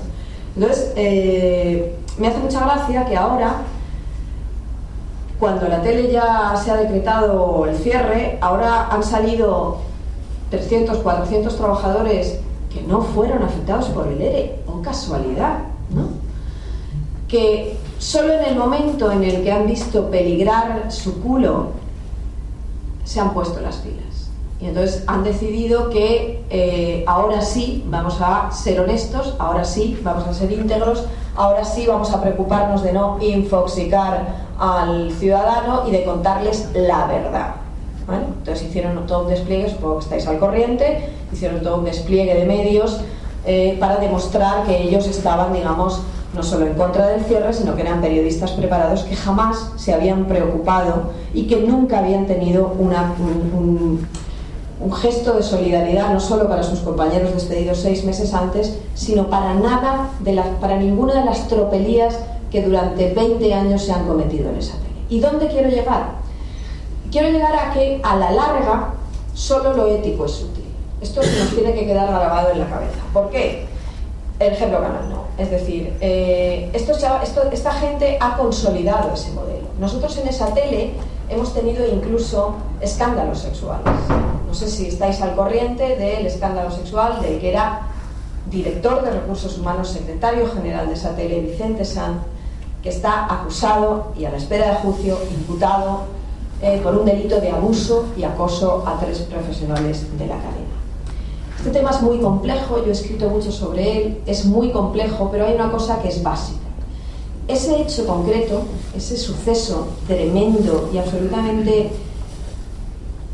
[0.54, 3.56] Entonces, eh, me hace mucha gracia que ahora,
[5.40, 9.78] cuando la tele ya se ha decretado el cierre, ahora han salido
[10.50, 12.40] 300, 400 trabajadores
[12.86, 15.58] no fueron afectados por el ERE, o casualidad,
[15.90, 16.08] ¿no?
[17.26, 21.72] Que solo en el momento en el que han visto peligrar su culo
[23.04, 24.30] se han puesto las pilas.
[24.60, 30.26] Y entonces han decidido que eh, ahora sí vamos a ser honestos, ahora sí vamos
[30.26, 31.04] a ser íntegros,
[31.36, 37.54] ahora sí vamos a preocuparnos de no infoxicar al ciudadano y de contarles la verdad.
[38.14, 42.46] Entonces hicieron todo un despliegue, supongo que estáis al corriente, hicieron todo un despliegue de
[42.46, 43.00] medios
[43.44, 46.02] eh, para demostrar que ellos estaban, digamos,
[46.34, 50.26] no solo en contra del cierre, sino que eran periodistas preparados que jamás se habían
[50.26, 54.06] preocupado y que nunca habían tenido un,
[54.92, 60.10] gesto de solidaridad, no solo para sus compañeros despedidos seis meses antes, sino para nada,
[60.20, 62.18] de para ninguna de las tropelías
[62.50, 64.88] que durante 20 años se han cometido en esa tele.
[65.10, 66.17] ¿Y dónde quiero llegar?
[67.10, 68.94] Quiero llegar a que a la larga
[69.34, 70.64] solo lo ético es útil.
[71.00, 72.98] Esto nos tiene que quedar grabado en la cabeza.
[73.12, 73.66] ¿Por qué?
[74.38, 75.24] El ejemplo canal no.
[75.38, 79.68] Es decir, eh, esta gente ha consolidado ese modelo.
[79.80, 80.92] Nosotros en esa tele
[81.28, 83.86] hemos tenido incluso escándalos sexuales.
[84.46, 87.88] No sé si estáis al corriente del escándalo sexual del que era
[88.50, 92.20] director de recursos humanos, secretario general de esa tele, Vicente San,
[92.82, 96.17] que está acusado y a la espera de juicio, imputado
[96.60, 100.78] eh, por un delito de abuso y acoso a tres profesionales de la cadena.
[101.56, 105.46] Este tema es muy complejo, yo he escrito mucho sobre él, es muy complejo, pero
[105.46, 106.58] hay una cosa que es básica.
[107.48, 108.62] Ese hecho concreto,
[108.96, 111.90] ese suceso tremendo y absolutamente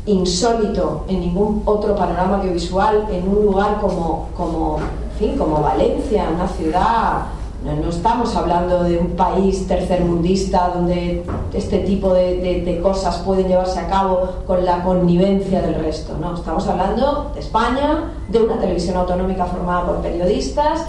[0.05, 4.77] insólito en ningún otro panorama audiovisual, en un lugar como, como,
[5.17, 7.25] fin, como Valencia, una ciudad
[7.73, 13.87] no, estamos hablando de un país tercermundista donde este tipo de, cosas pueden llevarse a
[13.87, 16.15] cabo con la connivencia del resto.
[16.19, 20.85] No, estamos hablando de España, de una televisión autonómica formada por periodistas,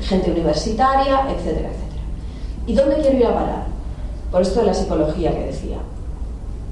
[0.00, 2.02] gente universitaria, etcétera, etcétera.
[2.66, 3.66] ¿Y dónde quiero ir a parar?
[4.32, 5.78] Por esto de la psicología que decía.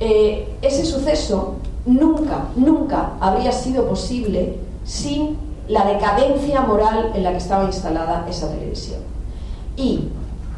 [0.01, 5.37] Eh, ese suceso nunca, nunca habría sido posible sin
[5.69, 9.14] la decadencia moral en la que estaba instalada esa televisión.
[9.77, 10.09] Y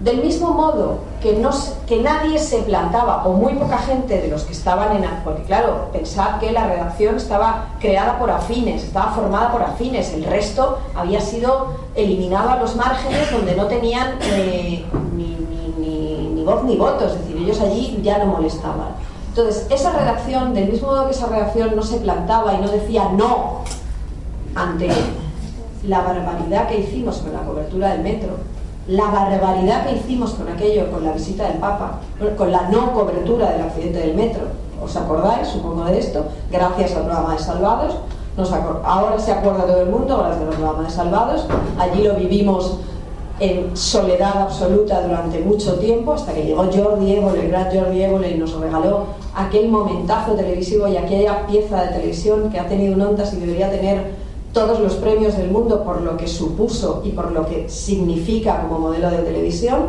[0.00, 1.50] del mismo modo que, no,
[1.86, 5.08] que nadie se plantaba, o muy poca gente de los que estaban en...
[5.24, 10.24] Porque claro, pensad que la redacción estaba creada por afines, estaba formada por afines, el
[10.24, 15.36] resto había sido eliminado a los márgenes donde no tenían eh, ni,
[16.34, 18.94] ni voz ni voto, es decir, ellos allí ya no molestaban.
[19.28, 23.10] Entonces, esa redacción, del mismo modo que esa redacción no se plantaba y no decía
[23.10, 23.62] no
[24.54, 24.88] ante
[25.86, 28.30] la barbaridad que hicimos con la cobertura del metro,
[28.88, 32.00] la barbaridad que hicimos con aquello, con la visita del Papa,
[32.36, 34.42] con la no cobertura del accidente del metro.
[34.82, 36.26] ¿Os acordáis, supongo, de esto?
[36.50, 37.96] Gracias al programa de Salvados.
[38.84, 41.46] ahora se acuerda todo el mundo gracias al programa de Salvados.
[41.78, 42.78] Allí lo vivimos
[43.40, 48.30] en soledad absoluta durante mucho tiempo, hasta que llegó Jordi Évole, el gran Jordi Évole,
[48.30, 53.02] y nos regaló aquel momentazo televisivo y aquella pieza de televisión que ha tenido un
[53.02, 54.25] ondas y debería tener
[54.56, 58.78] todos los premios del mundo por lo que supuso y por lo que significa como
[58.78, 59.88] modelo de televisión.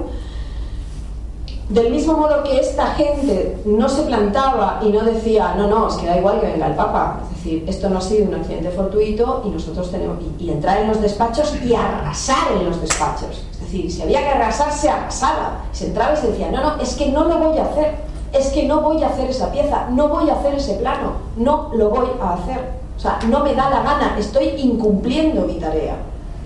[1.70, 5.96] Del mismo modo que esta gente no se plantaba y no decía, no, no, es
[5.96, 7.22] que da igual que venga el Papa.
[7.24, 10.18] Es decir, esto no ha sido un accidente fortuito y nosotros tenemos.
[10.38, 13.46] Y, entrar en los despachos y arrasar en los despachos.
[13.54, 15.62] Es decir, si había que arrasar, se arrasaba.
[15.72, 17.96] Se entraba y se decía, no, no, es que no lo voy a hacer.
[18.34, 21.70] Es que no voy a hacer esa pieza, no voy a hacer ese plano, no
[21.74, 22.77] lo voy a hacer.
[22.98, 25.98] O sea, no me da la gana, estoy incumpliendo mi tarea.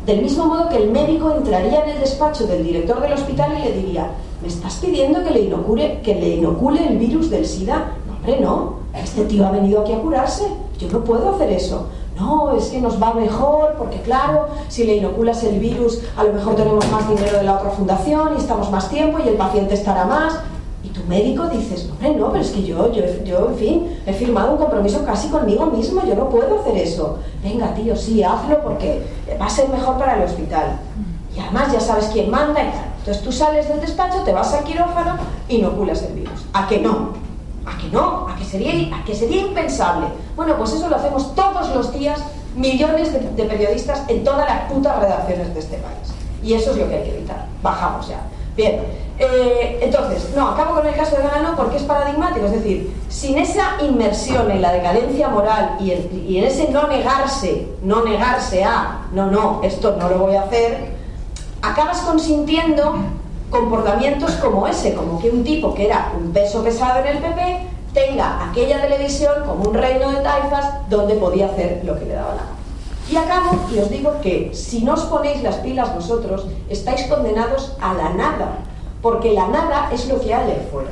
[0.05, 3.63] Del mismo modo que el médico entraría en el despacho del director del hospital y
[3.63, 4.07] le diría,
[4.41, 7.91] ¿me estás pidiendo que le inocule, que le inocule el virus del SIDA?
[8.07, 8.81] No, hombre, no.
[8.93, 10.45] Este tío ha venido aquí a curarse.
[10.77, 11.87] Yo no puedo hacer eso.
[12.19, 16.33] No, es que nos va mejor, porque claro, si le inoculas el virus, a lo
[16.33, 19.75] mejor tenemos más dinero de la otra fundación y estamos más tiempo y el paciente
[19.75, 20.39] estará más
[21.11, 24.57] médico dices, hombre, no, pero es que yo, yo, yo, en fin, he firmado un
[24.57, 27.19] compromiso casi conmigo mismo, yo no puedo hacer eso.
[27.43, 29.03] Venga, tío, sí, hazlo porque
[29.39, 30.79] va a ser mejor para el hospital.
[31.35, 32.85] Y además ya sabes quién manda y tal.
[32.99, 35.17] Entonces tú sales del despacho, te vas al quirófano
[35.49, 36.45] inoculas el virus.
[36.53, 37.13] ¿A que no?
[37.65, 38.27] ¿A que no?
[38.29, 40.07] ¿A que sería, a que sería impensable?
[40.35, 42.21] Bueno, pues eso lo hacemos todos los días
[42.55, 46.13] millones de, de periodistas en todas las putas redacciones de este país.
[46.41, 47.45] Y eso es lo que hay que evitar.
[47.61, 48.21] Bajamos ya.
[48.55, 48.81] Bien,
[49.17, 53.37] eh, entonces, no, acabo con el caso de Gano porque es paradigmático, es decir, sin
[53.37, 59.27] esa inmersión en la decadencia moral y en, ese no negarse, no negarse a, no,
[59.27, 60.95] no, esto no lo voy a hacer,
[61.61, 62.95] acabas consintiendo
[63.49, 67.67] comportamientos como ese, como que un tipo que era un peso pesado en el PP
[67.93, 72.35] tenga aquella televisión como un reino de taifas donde podía hacer lo que le daba
[72.35, 72.60] la gana.
[73.11, 77.73] Y acabo y os digo que si no os ponéis las pilas vosotros, estáis condenados
[77.81, 78.59] a la nada,
[79.01, 80.91] porque la nada es lo que hay fuera.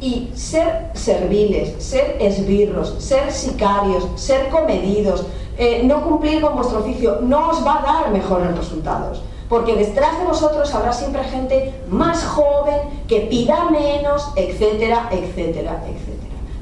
[0.00, 5.26] Y ser serviles, ser esbirros, ser sicarios, ser comedidos,
[5.58, 9.22] eh, no cumplir con vuestro oficio, no os va a dar mejores resultados.
[9.46, 16.13] Porque detrás de vosotros habrá siempre gente más joven que pida menos, etcétera, etcétera, etcétera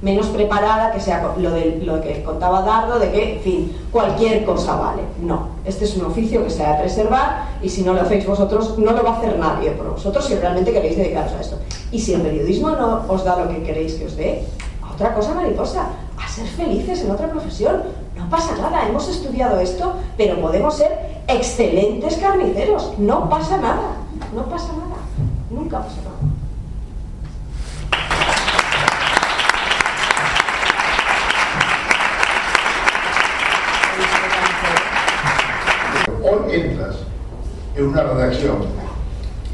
[0.03, 4.45] menos preparada, que sea lo, de, lo que contaba Dardo, de que, en fin, cualquier
[4.45, 5.03] cosa vale.
[5.21, 8.27] No, este es un oficio que se ha de preservar y si no lo hacéis
[8.27, 11.59] vosotros, no lo va a hacer nadie por vosotros si realmente queréis dedicaros a esto.
[11.93, 14.45] Y si el periodismo no os da lo que queréis que os dé,
[14.83, 15.87] a otra cosa mariposa,
[16.19, 17.83] a ser felices en otra profesión.
[18.17, 22.93] No pasa nada, hemos estudiado esto, pero podemos ser excelentes carniceros.
[22.99, 23.97] No pasa nada,
[24.35, 24.97] no pasa nada,
[25.51, 26.32] nunca pasa nada.
[36.51, 36.97] Entras
[37.77, 38.59] en una redacción,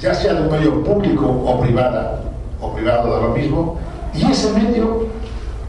[0.01, 2.21] ya sea de un medio público o privada,
[2.61, 3.79] o privado de lo mismo,
[4.15, 5.07] y ese medio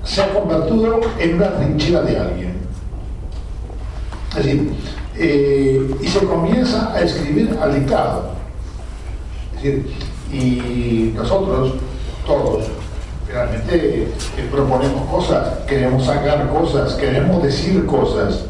[0.04, 2.58] se ha convertido en una trinchera de alguien.
[4.32, 4.74] Es decir,
[5.16, 8.32] eh, y se comienza a escribir al dictado.
[9.56, 9.94] Es decir,
[10.32, 11.74] y nosotros,
[12.26, 12.66] todos,
[13.28, 18.46] realmente eh, proponemos cosas, queremos sacar cosas, queremos decir cosas.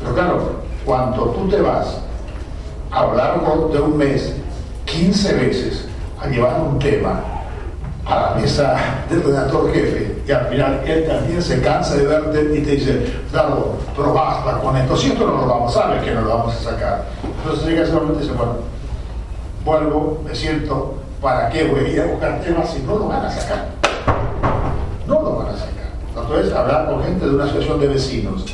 [0.00, 0.50] Pero claro,
[0.84, 1.98] cuando tú te vas
[2.90, 4.34] a lo largo de un mes
[4.84, 5.88] 15 veces
[6.20, 7.20] a llevar un tema
[8.06, 8.76] a la mesa
[9.10, 13.12] del redactor jefe y al final él también se cansa de verte y te dice,
[13.32, 16.54] Dardo, pero basta con esto, si esto no lo vamos, sabes que no lo vamos
[16.56, 17.04] a sacar.
[17.22, 18.54] Entonces llega ese momento y dice, bueno,
[19.64, 23.24] vuelvo, me siento, ¿para qué voy a ir a buscar temas si no lo van
[23.24, 23.66] a sacar?
[25.06, 25.92] No lo van a sacar.
[26.08, 28.44] Entonces hablar con gente de una asociación de vecinos.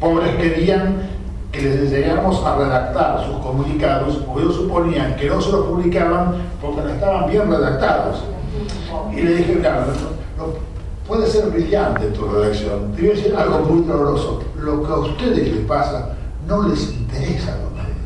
[0.00, 1.17] Pobres querían
[1.52, 6.34] que les enseñáramos a redactar sus comunicados, porque ellos suponían que no se los publicaban
[6.60, 8.22] porque no estaban bien redactados.
[9.12, 9.86] Y le dije, claro,
[11.06, 12.92] puede ser brillante tu redacción.
[12.92, 14.42] A decir algo muy doloroso.
[14.60, 17.96] Lo que a ustedes les pasa no les interesa a medios.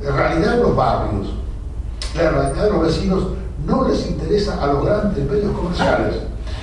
[0.00, 1.34] La realidad de los barrios,
[2.16, 3.24] la realidad de los vecinos
[3.66, 6.16] no les interesa a los grandes medios comerciales.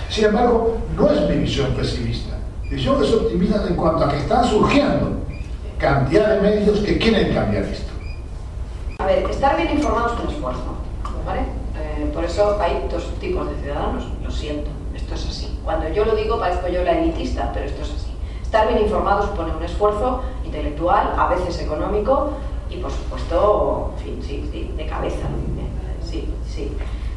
[0.10, 2.38] Sin embargo, no es mi visión pesimista.
[2.64, 5.27] Mi visión es optimista en cuanto a que están surgiendo
[5.78, 7.92] cantidad de medios que quieren cambiar esto.
[9.00, 10.76] A ver, estar bien informados es un esfuerzo,
[11.26, 11.42] ¿vale?
[11.42, 15.60] Eh, por eso hay dos tipos de ciudadanos, lo siento, esto es así.
[15.64, 18.12] Cuando yo lo digo parezco yo la elitista, pero esto es así.
[18.42, 22.32] Estar bien informado supone un esfuerzo intelectual, a veces económico
[22.70, 25.28] y por supuesto, en fin, sí, sí de cabeza,
[26.04, 26.72] sí, sí.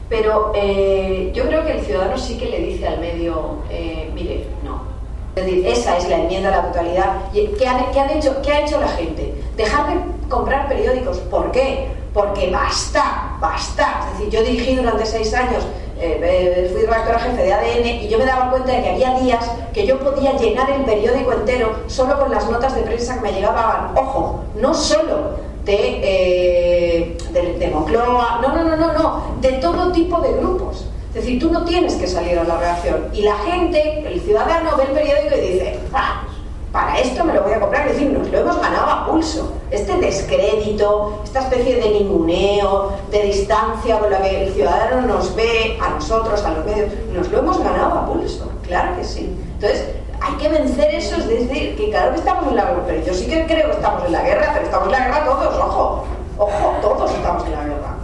[0.09, 4.49] Pero eh, yo creo que el ciudadano sí que le dice al medio, eh, mire,
[4.65, 4.90] no.
[5.37, 7.17] Es decir, esa es la enmienda a la totalidad.
[7.33, 9.35] ¿Qué, han, han hecho, ¿Qué ha hecho la gente?
[9.57, 11.19] Dejar de comprar periódicos.
[11.19, 11.89] ¿Por qué?
[12.13, 14.07] Porque basta, basta.
[14.13, 15.65] Es decir, yo dirigí durante seis años,
[16.01, 19.51] eh, fui redactora jefe de ADN y yo me daba cuenta de que había días
[19.73, 23.33] que yo podía llenar el periódico entero solo con las notas de prensa que me
[23.33, 23.97] llegaban.
[23.97, 30.21] Ojo, no solo de, eh, de, Moncloa, no, no, no, no, no, de todo tipo
[30.21, 30.87] de grupos.
[31.11, 33.09] Es decir, tú no tienes que salir a la reacción.
[33.13, 36.23] Y la gente, el ciudadano, ve el periódico y dice, ah,
[36.71, 37.89] para esto me lo voy a comprar.
[37.89, 39.53] Es decir, nos lo hemos ganado a pulso.
[39.73, 45.79] Este descrédito, esta especie de ninguneo, de distancia con la que el ciudadano nos ve,
[45.83, 48.49] a nosotros, a los medios, nos lo hemos ganado a pulso.
[48.63, 49.37] Claro que sí.
[49.55, 49.89] Entonces,
[50.21, 53.15] hay que vencer eso, es decir, que claro que estamos en la guerra, pero yo
[53.15, 56.05] sí que creo que estamos en la guerra, pero estamos en la guerra todos, ojo,
[56.39, 57.97] ojo, todos estamos en la guerra.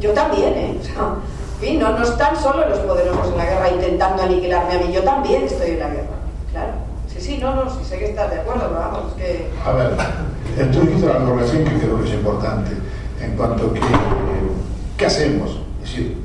[0.00, 0.70] Yo también, ¿eh?
[0.70, 0.80] en
[1.78, 5.44] no, no están solo los poderosos en la guerra intentando aniquilarme a mí, yo también
[5.44, 6.16] estoy en la guerra,
[6.52, 6.72] claro.
[7.08, 9.50] Sí, sí, no, no, sí sé que estás de acuerdo, pero vamos, que...
[9.64, 9.96] A ver,
[10.72, 12.72] tú dijiste algo recién que creo que es importante,
[13.20, 13.80] en cuanto a que,
[14.96, 15.60] ¿qué hacemos?
[15.82, 16.18] Es decir,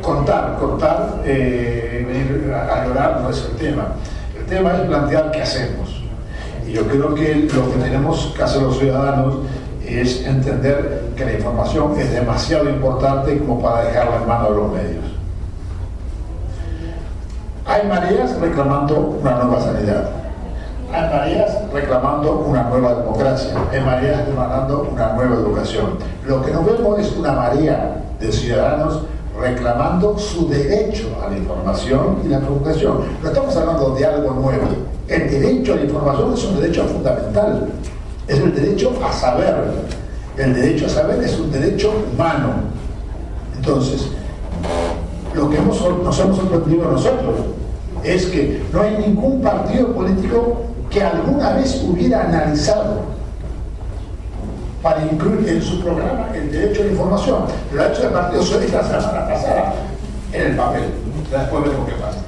[0.00, 3.94] contar, contar, eh, venir a llorar no es el tema
[4.42, 6.02] el tema es plantear qué hacemos.
[6.66, 9.36] Y yo creo que lo que tenemos que hacer los ciudadanos
[9.86, 14.72] es entender que la información es demasiado importante como para dejarla en manos de los
[14.72, 15.04] medios.
[17.64, 20.10] Hay mareas reclamando una nueva sanidad.
[20.92, 23.54] Hay mareas reclamando una nueva democracia.
[23.70, 25.98] Hay mareas demandando una nueva educación.
[26.26, 29.02] Lo que nos vemos es una marea de ciudadanos
[29.40, 32.98] reclamando su derecho a la información y la comunicación.
[33.22, 34.68] No estamos hablando de algo nuevo.
[35.08, 37.68] El derecho a la información es un derecho fundamental.
[38.28, 39.54] Es el derecho a saber.
[40.36, 42.54] El derecho a saber es un derecho humano.
[43.56, 44.08] Entonces,
[45.34, 47.34] lo que hemos, nos hemos sorprendido nosotros
[48.04, 53.02] es que no hay ningún partido político que alguna vez hubiera analizado
[54.82, 57.44] para incluir en su programa el derecho a la información.
[57.72, 59.74] Lo ha hecho el Partido Socialista la semana pasada
[60.32, 60.82] en el papel.
[61.30, 62.21] Después veremos qué pasa.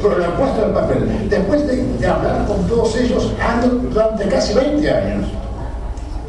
[0.00, 1.28] Pero, lo han puesto papel.
[1.28, 3.32] Después de, hablar con todos ellos
[3.90, 5.26] durante casi 20 años,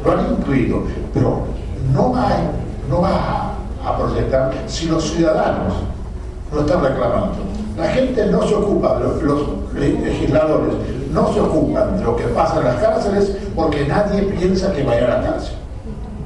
[0.04, 0.82] lo han incluido.
[1.14, 1.44] Pero
[1.92, 2.28] no va,
[2.88, 3.54] no va
[3.84, 5.74] a proyectar si los ciudadanos
[6.52, 7.36] lo están reclamando.
[7.76, 10.74] La gente no se ocupa, los legisladores
[11.12, 15.06] no se ocupan de lo que pasa en las cárceles porque nadie piensa que vaya
[15.06, 15.56] a la cárcel.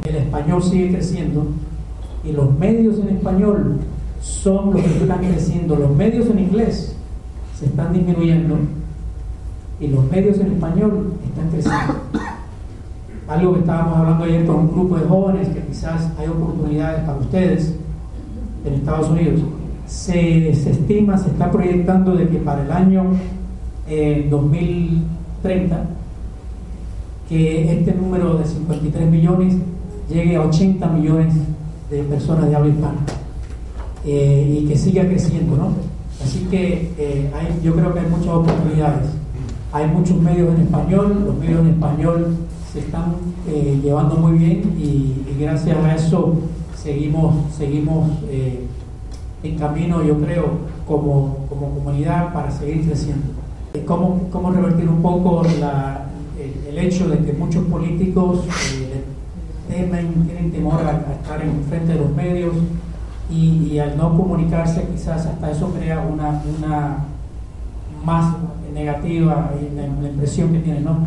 [0.04, 1.46] El español sigue creciendo
[2.24, 3.80] y los medios en español
[4.26, 5.76] son los que están creciendo.
[5.76, 6.94] Los medios en inglés
[7.58, 8.56] se están disminuyendo
[9.80, 11.94] y los medios en español están creciendo.
[13.28, 17.18] Algo que estábamos hablando ayer con un grupo de jóvenes que quizás hay oportunidades para
[17.18, 17.74] ustedes
[18.64, 19.40] en Estados Unidos.
[19.86, 23.04] Se, se estima, se está proyectando de que para el año
[23.88, 25.84] en 2030
[27.28, 29.56] que este número de 53 millones
[30.08, 31.34] llegue a 80 millones
[31.90, 32.98] de personas de habla hispana
[34.06, 35.70] eh, y que siga creciendo, ¿no?
[36.22, 39.10] Así que eh, hay, yo creo que hay muchas oportunidades.
[39.72, 42.36] Hay muchos medios en español, los medios en español
[42.72, 43.16] se están
[43.48, 46.34] eh, llevando muy bien y, gracias a eso
[46.74, 48.08] seguimos, seguimos
[49.42, 50.44] en camino, yo creo,
[50.86, 53.26] como, como comunidad para seguir creciendo.
[53.84, 58.44] ¿Cómo, cómo revertir un poco el, hecho de que muchos políticos
[58.74, 59.02] eh,
[59.68, 62.52] temen, tienen temor a, estar en frente de los medios
[63.30, 66.98] y, al no comunicarse quizás hasta eso crea una, una
[68.04, 68.36] más
[68.72, 70.98] negativa en la, impresión que tienen, ¿no?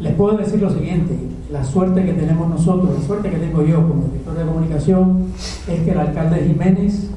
[0.00, 1.16] Les puedo decir lo siguiente,
[1.50, 5.26] la suerte que tenemos nosotros, la suerte que tengo yo como director de comunicación,
[5.68, 7.10] es que el alcalde Jiménez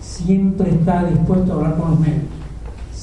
[0.00, 2.36] siempre está dispuesto a hablar con los medios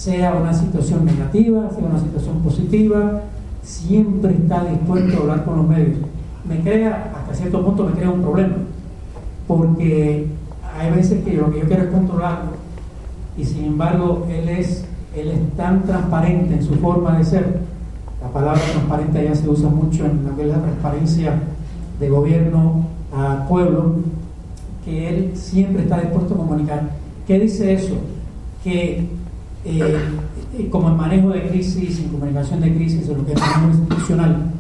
[0.04, 3.22] sea una situación negativa, sea una situación positiva,
[3.62, 5.98] siempre está dispuesto a hablar con los medios.
[6.44, 8.56] Me crea, hasta cierto punto me crea un problema,
[9.48, 10.28] porque
[10.78, 12.52] hay veces que lo que yo quiero es controlarlo
[13.38, 17.60] y sin embargo él es, él es tan transparente en su forma de ser.
[18.22, 21.34] La palabra transparente ya se usa mucho en lo que es la transparencia
[22.00, 23.96] de gobierno a pueblo,
[24.86, 26.90] que él siempre está dispuesto a comunicar.
[27.28, 27.96] ¿Qué dice eso?
[28.64, 29.08] Que
[29.66, 29.98] eh,
[30.70, 34.52] como en manejo de crisis, en comunicación de crisis, en lo que es manejo institucional,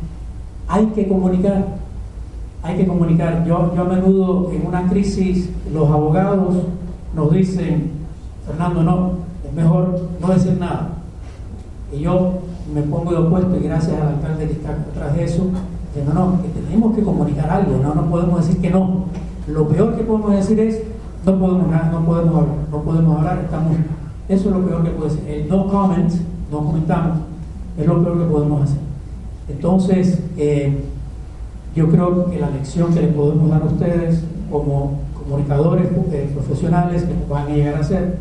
[0.67, 1.77] hay que comunicar,
[2.63, 3.45] hay que comunicar.
[3.45, 6.55] Yo, yo a menudo en una crisis los abogados
[7.13, 7.91] nos dicen,
[8.47, 9.11] Fernando, no,
[9.45, 10.89] es mejor no decir nada.
[11.93, 12.39] Y yo
[12.73, 15.43] me pongo de opuesto y gracias al alcalde que está detrás de eso,
[15.93, 19.05] que no, no, que tenemos que comunicar algo, no, no podemos decir que no.
[19.47, 20.81] Lo peor que podemos decir es,
[21.25, 23.77] no podemos, no podemos hablar, no podemos hablar, estamos,
[24.29, 25.27] eso es lo peor que puede ser.
[25.27, 26.11] El no comment,
[26.49, 27.17] no comentamos,
[27.77, 28.79] es lo peor que podemos hacer.
[29.49, 30.81] Entonces, eh,
[31.75, 37.03] yo creo que la lección que le podemos dar a ustedes como comunicadores eh, profesionales
[37.03, 38.17] que van a llegar a ser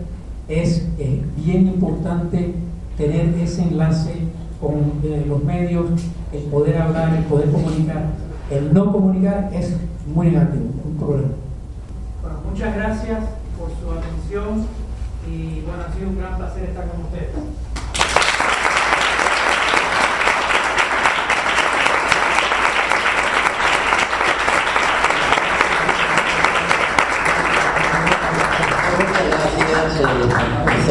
[0.48, 2.54] es eh, bien importante
[2.96, 4.12] tener ese enlace
[4.60, 4.92] con
[5.26, 5.86] los medios,
[6.32, 8.04] el poder hablar, el poder comunicar.
[8.50, 9.76] El no comunicar es
[10.14, 11.28] muy negativo, un problema.
[12.22, 13.18] Bueno, muchas gracias
[13.58, 14.66] por su atención
[15.26, 17.30] y bueno, ha sido un gran placer estar con ustedes.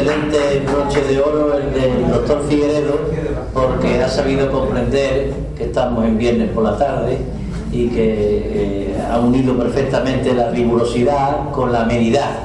[0.02, 3.00] Excelente noche de oro el del doctor Figueredo
[3.54, 7.20] porque ha sabido comprender que estamos en viernes por la tarde
[7.72, 12.40] y que eh, ha unido perfectamente la rigurosidad con la amenidad.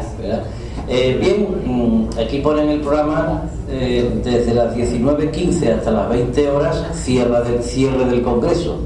[0.88, 6.84] Eh, bien, mm, aquí ponen el programa eh, desde las 19.15 hasta las 20 horas,
[6.92, 8.80] cierre del, cierre del Congreso.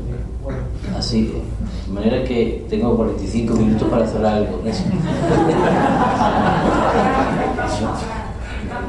[0.96, 1.32] Así
[1.86, 4.84] de manera que tengo 45 minutos para cerrar el Congreso.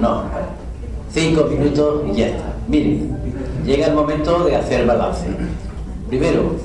[0.01, 0.23] No,
[1.13, 2.55] cinco minutos y ya está.
[2.67, 3.15] Miren,
[3.63, 5.27] llega el momento de hacer balance.
[6.09, 6.55] Primero,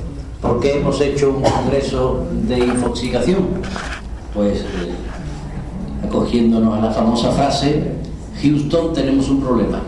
[0.41, 3.49] ¿por qué hemos hecho un congreso de infoxicación?
[4.33, 4.65] Pues eh,
[6.03, 7.93] acogiéndonos a la famosa frase,
[8.41, 9.81] Houston tenemos un problema.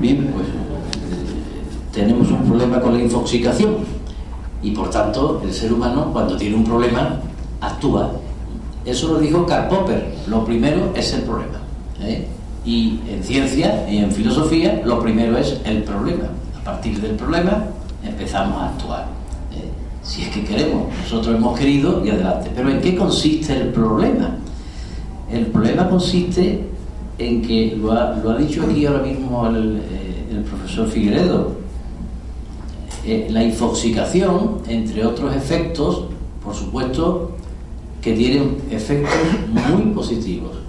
[0.00, 3.76] Bien, pues eh, tenemos un problema con la infoxicación
[4.64, 7.20] y por tanto el ser humano cuando tiene un problema
[7.60, 8.10] actúa.
[8.84, 11.60] Eso lo dijo Karl Popper, lo primero es el problema.
[12.00, 12.26] ¿eh?
[12.70, 16.26] Y en ciencia y en filosofía lo primero es el problema.
[16.60, 17.64] A partir del problema
[18.04, 19.08] empezamos a actuar.
[19.52, 19.64] ¿eh?
[20.04, 22.48] Si es que queremos, nosotros hemos querido y adelante.
[22.54, 24.36] Pero ¿en qué consiste el problema?
[25.32, 26.60] El problema consiste
[27.18, 31.56] en que, lo ha, dicho aquí ahora mismo el, eh, profesor Figueredo,
[33.04, 36.04] eh, la infoxicación, entre otros efectos,
[36.44, 37.32] por supuesto,
[38.00, 39.18] que tienen efectos
[39.48, 40.59] muy positivos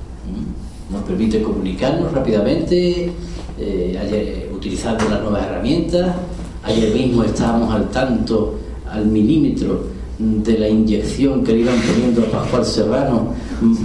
[0.91, 3.11] nos permite comunicarnos rápidamente,
[3.57, 6.15] eh, utilizando las nuevas herramientas.
[6.63, 12.25] Ayer mismo estábamos al tanto, al milímetro, de la inyección que le iban poniendo a
[12.25, 13.33] Pascual Serrano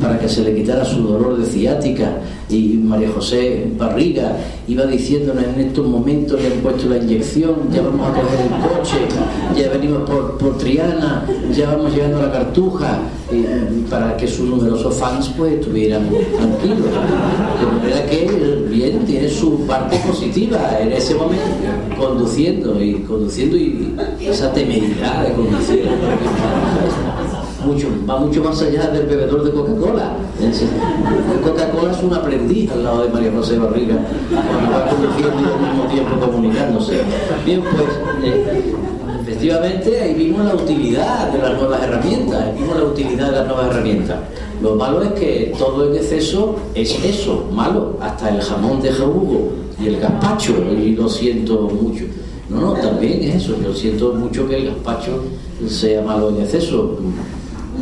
[0.00, 2.18] para que se le quitara su dolor de ciática
[2.48, 4.36] y María José Barriga
[4.68, 8.48] iba diciéndonos en estos momentos le han puesto la inyección, ya vamos a coger el
[8.48, 8.96] coche,
[9.56, 11.24] ya venimos por, por Triana,
[11.54, 13.00] ya vamos llegando a la Cartuja,
[13.90, 16.86] para que sus numerosos fans pues estuvieran tranquilos.
[17.60, 18.55] De manera que
[19.06, 21.44] tiene su parte positiva en ese momento,
[21.98, 25.88] conduciendo y conduciendo y esa temeridad de conducir
[27.64, 30.16] mucho, va mucho más allá del bebedor de Coca-Cola.
[31.42, 33.96] Coca-Cola es un aprendiz al lado de María José Barriga,
[34.30, 37.00] cuando va conduciendo y al mismo tiempo comunicándose.
[37.44, 38.74] Bien, pues eh,
[39.46, 43.46] efectivamente ahí vimos la utilidad de las nuevas herramientas, ahí vimos la utilidad de las
[43.46, 44.18] nuevas herramientas.
[44.60, 49.52] Lo malo es que todo en exceso es eso, malo, hasta el jamón de jabugo
[49.80, 52.04] y el gazpacho, y lo siento mucho.
[52.48, 55.22] No, no, también es eso, yo siento mucho que el gazpacho
[55.68, 56.98] sea malo en exceso.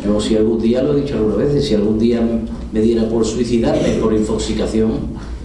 [0.05, 2.21] Yo si algún día, lo he dicho algunas veces, si algún día
[2.71, 4.91] me diera por suicidarme por infoxicación,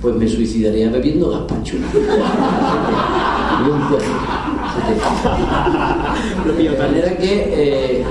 [0.02, 1.76] pues me suicidaría bebiendo gazpacho.
[6.56, 8.04] De manera que, eh,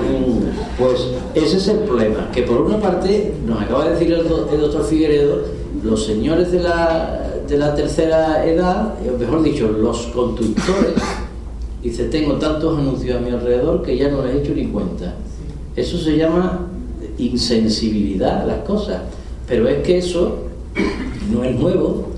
[0.78, 4.84] pues ese es el problema, que por una parte, nos acaba de decir el, doctor
[4.84, 5.42] Figueredo,
[5.82, 10.94] los señores de la, de la tercera edad, o mejor dicho, los conductores,
[11.82, 15.14] dice, tengo tantos anuncios a mi alrededor que ya no les he hecho ni cuenta.
[15.76, 16.66] Eso se llama
[17.18, 19.02] insensibilidad a las cosas.
[19.46, 20.38] Pero es que eso
[21.32, 22.08] no es nuevo.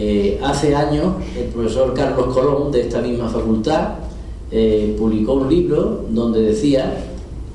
[0.00, 3.94] Eh, hace años el profesor Carlos Colón de esta misma facultad
[4.52, 7.04] eh, publicó un libro donde decía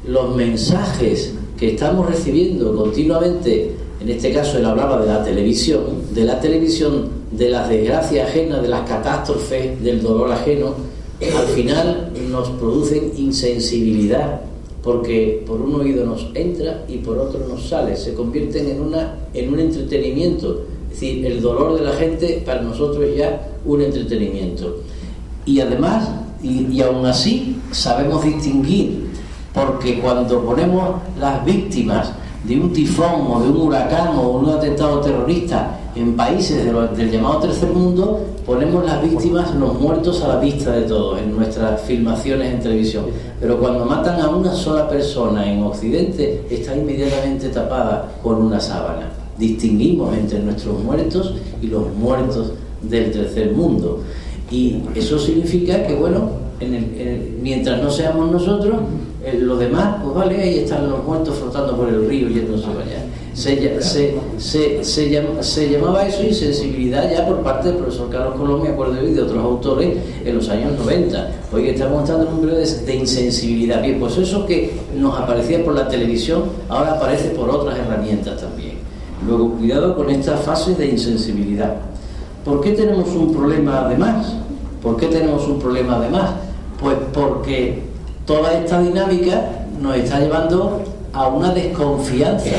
[0.06, 3.72] los mensajes que estamos recibiendo continuamente,
[4.02, 5.84] en este caso él hablaba de la televisión,
[6.14, 10.74] de la televisión, de las desgracias ajenas, de las catástrofes, del dolor ajeno,
[11.22, 14.42] al final nos producen insensibilidad,
[14.84, 19.16] porque por un oído nos entra y por otro nos sale, se convierten en, una,
[19.34, 20.73] en un entretenimiento.
[20.94, 24.78] Es decir, el dolor de la gente para nosotros es ya un entretenimiento.
[25.44, 26.08] Y además,
[26.44, 29.10] y, y aún así, sabemos distinguir,
[29.54, 32.12] porque cuando ponemos las víctimas
[32.44, 37.40] de un tifón o de un huracán o un atentado terrorista en países del llamado
[37.40, 42.54] tercer mundo, ponemos las víctimas, los muertos a la vista de todos en nuestras filmaciones
[42.54, 43.06] en televisión.
[43.40, 49.23] Pero cuando matan a una sola persona en Occidente, está inmediatamente tapada con una sábana.
[49.38, 54.02] Distinguimos entre nuestros muertos y los muertos del tercer mundo.
[54.52, 56.44] Y eso significa que, bueno,
[57.42, 58.76] mientras no seamos nosotros,
[59.26, 63.06] eh, los demás, pues vale, ahí están los muertos flotando por el río yéndose allá.
[63.34, 68.70] Se, se, se, se, llamaba eso insensibilidad ya por parte del profesor Carlos Colón, me
[68.70, 71.32] acuerdo de otros autores en los años 90.
[71.52, 73.82] Hoy estamos entrando en un periodo de, insensibilidad.
[73.82, 78.63] Bien, pues eso que nos aparecía por la televisión ahora aparece por otras herramientas también.
[79.26, 81.76] Luego, cuidado con esta fase de insensibilidad.
[82.44, 84.34] ¿Por qué tenemos un problema además?
[84.82, 86.32] ¿Por qué tenemos un problema además?
[86.80, 87.84] Pues porque
[88.26, 90.82] toda esta dinámica nos está llevando
[91.14, 92.50] a una desconfianza.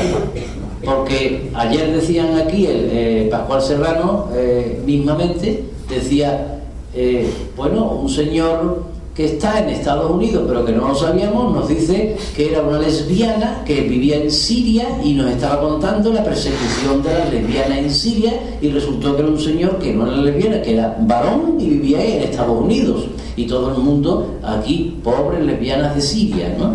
[0.83, 6.61] Porque ayer decían aquí, el eh, Pascual Serrano eh, mismamente decía,
[6.93, 8.83] eh, bueno, un señor
[9.15, 12.79] que está en Estados Unidos, pero que no lo sabíamos, nos dice que era una
[12.79, 17.91] lesbiana que vivía en Siria y nos estaba contando la persecución de las lesbianas en
[17.91, 21.69] Siria y resultó que era un señor que no era lesbiana, que era varón y
[21.69, 23.05] vivía en Estados Unidos.
[23.37, 26.73] Y todo el mundo aquí, pobres lesbianas de Siria, ¿no?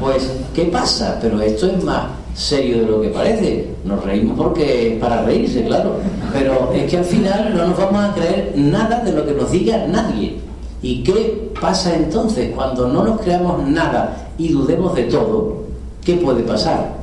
[0.00, 1.18] Pues, ¿qué pasa?
[1.20, 3.68] Pero esto es más serio de lo que parece.
[3.84, 5.96] Nos reímos porque es para reírse, claro.
[6.32, 9.50] Pero es que al final no nos vamos a creer nada de lo que nos
[9.50, 10.51] diga nadie.
[10.82, 15.62] ¿Y qué pasa entonces cuando no nos creamos nada y dudemos de todo?
[16.04, 16.94] ¿Qué puede pasar?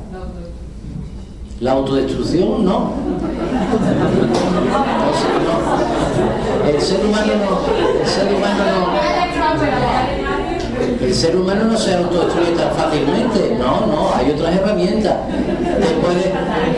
[1.60, 2.92] La autodestrucción no.
[6.66, 8.00] El ser humano no.
[8.00, 9.10] El ser humano no.
[11.06, 13.56] El ser humano no se autodestruye tan fácilmente.
[13.58, 15.14] No, no, hay otras herramientas.
[15.30, 16.26] Te puedes,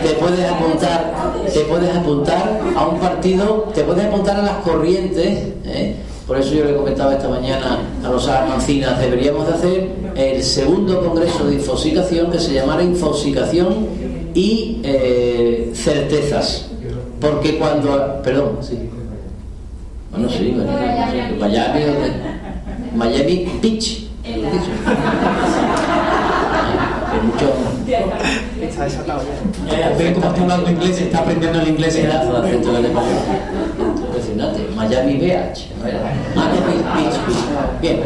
[0.03, 1.13] te puedes apuntar,
[1.53, 5.49] te puedes apuntar a un partido, te puedes apuntar a las corrientes.
[5.65, 5.97] ¿eh?
[6.33, 11.05] Por eso yo le comentaba esta mañana a los Mancinas, deberíamos de hacer el segundo
[11.05, 13.87] congreso de infosicación que se llamara Infosicación
[14.33, 16.71] y eh, certezas.
[17.21, 18.23] Porque cuando...
[18.23, 18.79] Perdón, sí.
[20.11, 20.57] Bueno, sí,
[21.39, 21.81] Miami,
[22.97, 24.07] Miami Beach.
[27.25, 27.53] mucho...
[28.63, 29.21] Está desatado.
[29.99, 32.01] Ve cómo está hablando inglés, está aprendiendo el inglés.
[34.77, 35.69] Miami Beach.
[35.83, 36.61] Miami
[36.95, 37.15] Beach,
[37.81, 38.01] Bien,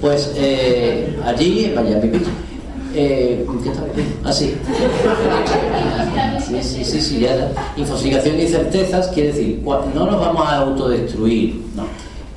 [0.00, 2.26] pues eh, allí en Miami Beach.
[2.94, 3.82] Eh, ¿Qué está?
[4.24, 4.54] Ah, sí.
[6.62, 7.52] Sí, sí, sí, ya.
[7.76, 11.84] Infosigación y certezas quiere decir, no nos vamos a autodestruir, no.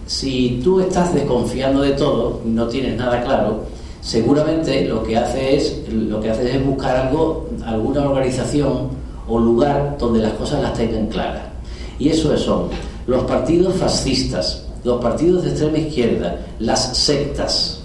[0.06, 3.66] Si tú estás desconfiando de todo, no tienes nada claro,
[4.02, 8.90] seguramente lo que haces es, lo que haces es buscar algo, alguna organización
[9.28, 11.44] o lugar donde las cosas las tengan claras.
[12.00, 12.70] Y eso son
[13.08, 17.82] los partidos fascistas, los partidos de extrema izquierda, las sectas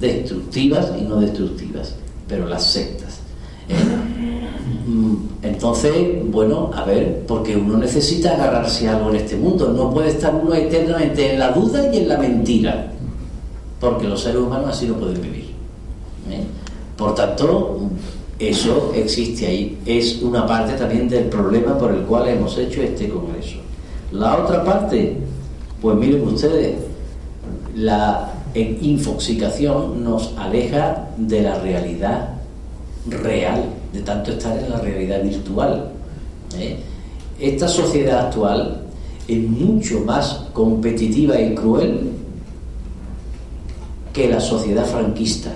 [0.00, 1.94] destructivas y no destructivas,
[2.28, 3.20] pero las sectas.
[3.68, 3.74] ¿eh?
[4.86, 5.92] Mm, entonces,
[6.30, 10.34] bueno, a ver, porque uno necesita agarrarse a algo en este mundo, no puede estar
[10.34, 12.92] uno eternamente en la duda y en la mentira,
[13.80, 15.46] porque los seres humanos así no pueden vivir.
[16.30, 16.44] ¿eh?
[16.96, 17.80] Por tanto,
[18.38, 23.08] eso existe ahí, es una parte también del problema por el cual hemos hecho este
[23.08, 23.65] congreso.
[24.12, 25.16] La otra parte,
[25.82, 26.76] pues miren ustedes,
[27.74, 32.36] la infoxicación nos aleja de la realidad
[33.08, 35.90] real, de tanto estar en la realidad virtual.
[36.58, 36.78] ¿eh?
[37.38, 38.82] Esta sociedad actual
[39.28, 42.12] es mucho más competitiva y cruel
[44.12, 45.50] que la sociedad franquista.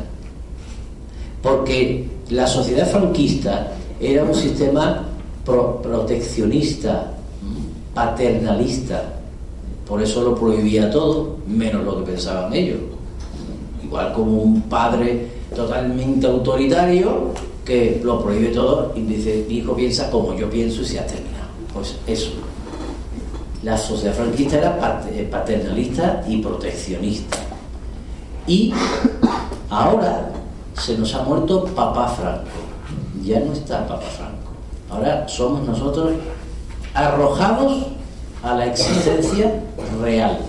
[1.42, 5.06] Porque la sociedad franquista era un sistema
[5.44, 7.14] proteccionista,
[8.00, 9.02] paternalista.
[9.86, 12.78] Por eso lo prohibía todo, menos lo que pensaban ellos.
[13.84, 17.32] Igual como un padre totalmente autoritario
[17.64, 21.06] que lo prohíbe todo y dice, mi hijo piensa como yo pienso y se ha
[21.06, 21.48] terminado.
[21.74, 22.30] Pues eso.
[23.62, 27.38] La sociedad franquista era eh, paternalista y proteccionista.
[28.46, 28.72] Y
[29.68, 30.30] ahora
[30.74, 32.60] se nos ha muerto Papá Franco.
[33.22, 34.52] Ya no está Papá Franco.
[34.88, 36.12] Ahora somos nosotros
[36.94, 37.86] arrojados
[38.42, 39.62] a la existencia
[40.02, 40.40] real.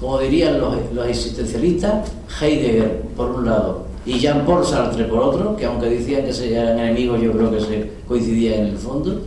[0.00, 2.10] Como dirían los, los existencialistas,
[2.40, 6.78] Heidegger por un lado y Jean-Paul Sartre por otro, que aunque decían que se eran
[6.78, 9.20] enemigos, yo creo que se coincidían en el fondo,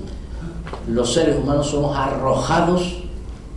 [0.88, 3.04] los seres humanos somos arrojados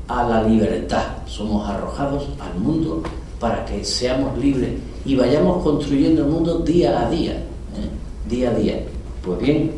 [0.08, 3.02] a la libertad, somos arrojados al mundo
[3.40, 4.72] para que seamos libres
[5.04, 8.28] y vayamos construyendo el mundo día a día, ¿eh?
[8.28, 8.84] día a día.
[9.24, 9.72] Pues bien,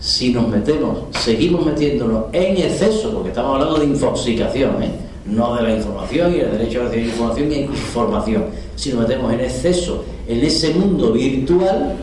[0.00, 4.90] si nos metemos, seguimos metiéndonos en exceso, porque estamos hablando de infoxicación, ¿eh?
[5.26, 8.44] no de la información y el derecho a recibir información y información,
[8.76, 11.96] si nos metemos en exceso en ese mundo virtual,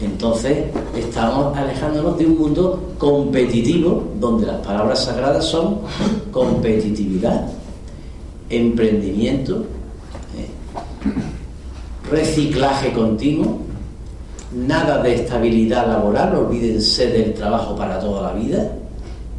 [0.00, 0.66] entonces
[0.96, 5.80] estamos alejándonos de un mundo competitivo donde las palabras sagradas son
[6.30, 7.48] competitividad,
[8.50, 9.64] emprendimiento,
[10.36, 10.50] eh,
[12.10, 13.63] reciclaje continuo,
[14.54, 18.70] nada de estabilidad laboral, olvídense del trabajo para toda la vida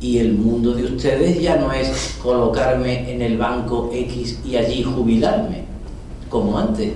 [0.02, 4.84] y el mundo de ustedes ya no es colocarme en el banco X y allí
[4.84, 5.64] jubilarme,
[6.30, 6.92] como antes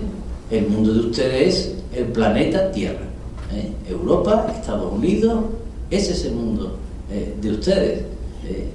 [0.52, 3.06] el mundo de ustedes es el planeta Tierra.
[3.54, 3.72] ¿eh?
[3.90, 5.46] Europa, Estados Unidos,
[5.90, 6.76] ese es el mundo
[7.12, 8.00] eh, de ustedes.
[8.46, 8.70] ¿eh?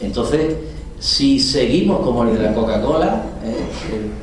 [0.00, 0.54] entonces,
[1.04, 3.22] si seguimos como el de la Coca-Cola,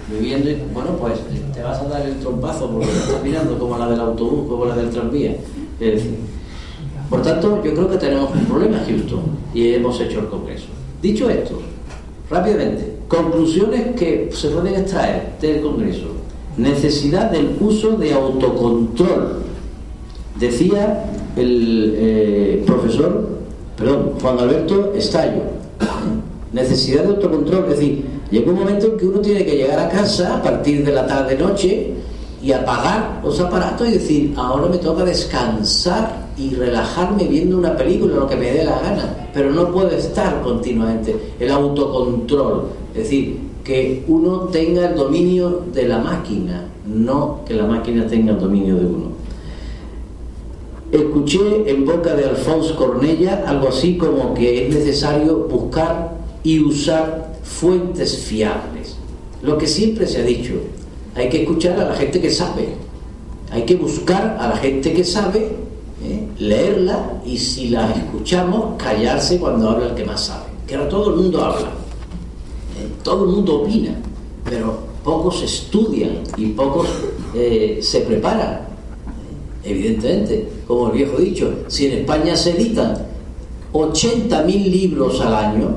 [0.10, 1.14] viviendo, bueno, pues
[1.54, 4.76] te vas a dar el trompazo porque estás mirando como la del autobús, como la
[4.76, 5.36] del tranvía.
[7.08, 9.22] por tanto, yo creo que tenemos un problema, Houston,
[9.54, 10.70] y hemos hecho el Congreso.
[11.04, 11.62] Dicho esto,
[12.32, 16.08] rápidamente, conclusiones que se pueden extraer del Congreso
[16.58, 19.44] necesidad del uso de autocontrol.
[20.40, 21.06] Decía
[21.36, 23.30] el eh, profesor,
[23.78, 25.44] perdón, Juan Alberto Estallo,
[26.54, 29.90] necesidad de autocontrol, es decir, llega un momento en que uno tiene que llegar a
[29.90, 31.94] casa a partir de la tarde-noche
[32.44, 38.16] y apagar los aparatos y decir, ahora me toca descansar y relajarme viendo una película,
[38.16, 41.16] lo que me dé la gana, pero no puedo estar continuamente.
[41.40, 47.66] El autocontrol, es decir, que uno tenga el dominio de la máquina, no que la
[47.66, 49.12] máquina tenga el dominio de uno.
[50.92, 57.40] Escuché en boca de Alfonso Cornella algo así como que es necesario buscar y usar
[57.44, 58.96] fuentes fiables.
[59.42, 60.54] Lo que siempre se ha dicho,
[61.16, 62.70] hay que escuchar a la gente que sabe,
[63.52, 65.52] hay que buscar a la gente que sabe,
[66.04, 66.28] ¿eh?
[66.38, 70.46] leerla y si la escuchamos, callarse cuando habla el que más sabe.
[70.68, 71.82] Que ahora todo el mundo habla
[73.04, 73.96] todo el mundo opina,
[74.44, 76.88] pero pocos estudian y pocos
[77.34, 78.62] eh, se preparan.
[79.64, 83.08] Evidentemente, como el viejo dicho, si en España se editan
[83.74, 85.76] 80.000 libros al año,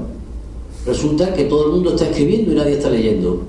[0.87, 3.43] resulta que todo el mundo está escribiendo y nadie está leyendo.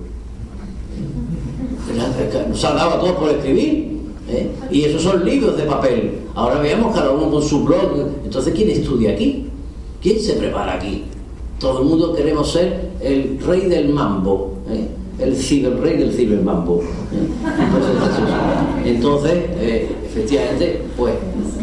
[2.50, 3.96] Nos ha dado a todos por escribir.
[4.30, 4.50] ¿eh?
[4.72, 6.20] Y esos son libros de papel.
[6.34, 8.10] Ahora veamos cada uno con su blog.
[8.24, 9.46] Entonces, ¿quién estudia aquí?
[10.02, 11.04] ¿Quién se prepara aquí?
[11.60, 14.88] Todo el mundo queremos ser el rey del mambo, ¿eh?
[15.20, 16.82] el rey del cibermambo.
[16.82, 16.86] ¿eh?
[18.86, 21.14] Entonces, eh, efectivamente, pues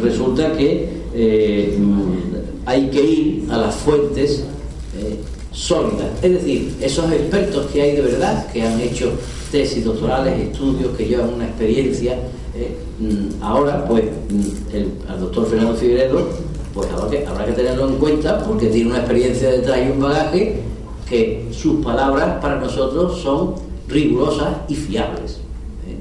[0.03, 1.03] resulta que
[2.65, 4.47] hay que ir a las fuentes
[5.53, 6.09] sólidas.
[6.23, 9.13] Es decir, esos expertos que hay de verdad, que han hecho
[9.51, 12.17] tesis doctorales, estudios, que llevan una experiencia,
[12.99, 16.29] mm, ahora, pues, mm, el, al doctor Fernando Figueredo
[16.75, 20.01] pues habrá que, habrá que tenerlo en cuenta porque tiene una experiencia detrás y un
[20.01, 20.61] bagaje
[21.09, 23.55] que sus palabras para nosotros son
[23.89, 25.33] rigurosas y fiables.
[25.87, 25.97] ¿eh?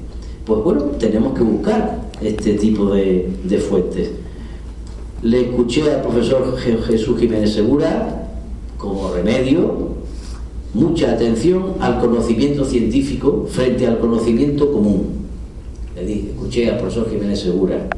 [0.46, 4.12] Pues bueno, tenemos que buscar este tipo de, de fuentes.
[5.22, 8.21] Le escuché al profesor Jesús Jiménez Segura
[8.82, 9.92] como remedio
[10.74, 15.22] mucha atención al conocimiento científico frente al conocimiento común.
[15.94, 17.88] Le dije, escuché al profesor Jiménez Segura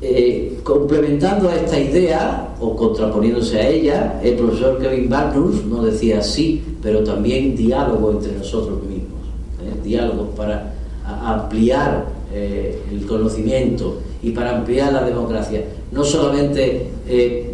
[0.00, 6.22] eh, complementando a esta idea o contraponiéndose a ella, el profesor Kevin Magnus nos decía
[6.22, 9.20] sí, pero también diálogo entre nosotros mismos,
[9.62, 9.80] ¿eh?
[9.82, 10.74] diálogo para
[11.04, 15.64] ampliar eh, el conocimiento y para ampliar la democracia.
[15.90, 16.86] No solamente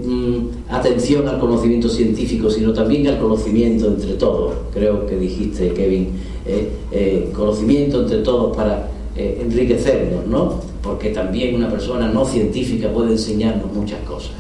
[0.05, 6.09] mm, atención al conocimiento científico, sino también al conocimiento entre todos, creo que dijiste, Kevin,
[7.35, 10.71] conocimiento entre todos para enriquecernos, ¿no?
[10.83, 14.33] porque también una persona no científica puede enseñarnos muchas cosas.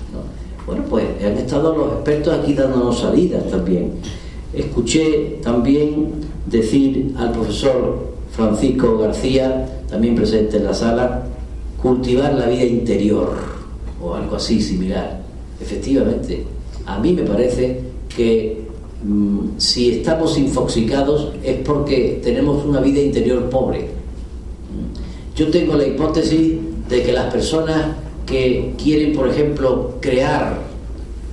[0.66, 3.92] Bueno, pues han estado los expertos aquí dándonos salidas también.
[4.54, 6.12] Escuché también
[6.46, 11.24] decir al profesor Francisco García, también presente en la sala,
[11.82, 13.34] cultivar la vida interior
[14.02, 15.20] o algo así similar.
[15.60, 16.44] Efectivamente,
[16.86, 17.80] a mí me parece
[18.14, 18.62] que
[19.04, 23.88] mm, si estamos infoxicados es porque tenemos una vida interior pobre.
[25.36, 26.54] Yo tengo la hipótesis
[26.88, 27.96] de que las personas
[28.26, 30.60] que quieren, por ejemplo, crear,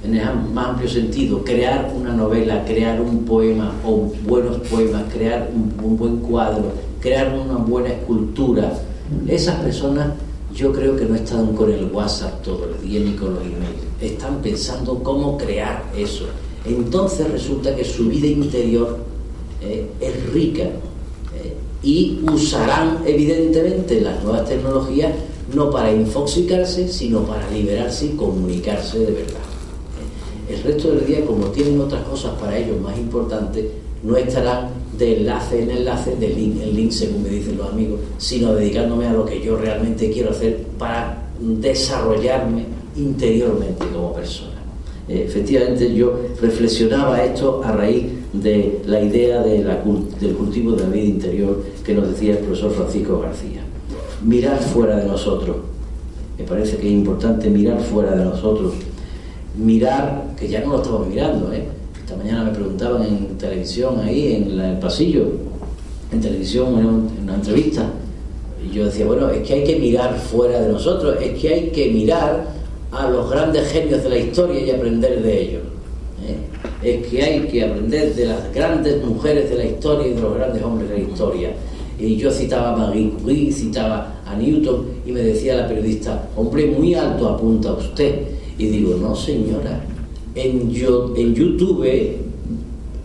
[0.04, 5.50] en el más amplio sentido, crear una novela, crear un poema o buenos poemas, crear
[5.54, 6.72] un, un buen cuadro,
[7.02, 8.80] crear una buena escultura,
[9.28, 10.14] esas personas
[10.54, 13.87] yo creo que no están con el WhatsApp todo el día ni con los emails,
[14.02, 16.26] están pensando cómo crear eso.
[16.66, 18.98] Entonces resulta que su vida interior
[19.62, 25.14] eh, es rica eh, y usarán evidentemente las nuevas tecnologías
[25.54, 29.40] no para infoxicarse, sino para liberarse y comunicarse de verdad.
[30.50, 33.66] Eh, el resto del día, como tienen otras cosas para ellos más importantes,
[34.04, 38.00] no estarán de enlace en enlace, de link en link, según me dicen los amigos,
[38.18, 44.58] sino dedicándome a lo que yo realmente quiero hacer para desarrollarme interiormente como persona.
[45.08, 49.66] Eh, efectivamente, yo reflexionaba esto a raíz de la idea del
[50.38, 53.62] cultivo de la vida interior que nos decía el profesor Francisco García.
[54.24, 55.56] Mirar fuera de nosotros.
[56.38, 58.74] Me parece que es importante mirar fuera de nosotros.
[59.58, 61.64] Mirar, que ya no lo estamos mirando, ¿eh?
[62.00, 65.26] Esta mañana me preguntaban en televisión, ahí en el pasillo,
[66.12, 67.90] en televisión, en una entrevista,
[68.64, 71.70] y yo decía, bueno, es que hay que mirar fuera de nosotros, es que hay
[71.70, 72.57] que mirar
[72.92, 75.62] a los grandes genios de la historia y aprender de ellos.
[76.26, 76.38] ¿eh?
[76.84, 80.36] Es que hay que aprender de las grandes mujeres de la historia y de los
[80.36, 81.50] grandes hombres de la historia.
[82.00, 86.68] Y yo citaba a Marie Curie, citaba a Newton, y me decía la periodista, hombre,
[86.68, 88.22] muy alto apunta usted.
[88.58, 89.84] Y digo, no señora,
[90.36, 90.72] en,
[91.16, 91.86] en YouTube,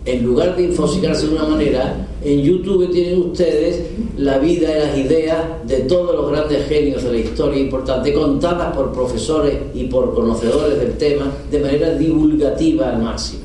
[0.05, 3.81] en lugar de infosicarse de una manera, en YouTube tienen ustedes
[4.17, 8.75] la vida y las ideas de todos los grandes genios de la historia importante, contadas
[8.75, 13.43] por profesores y por conocedores del tema de manera divulgativa al máximo.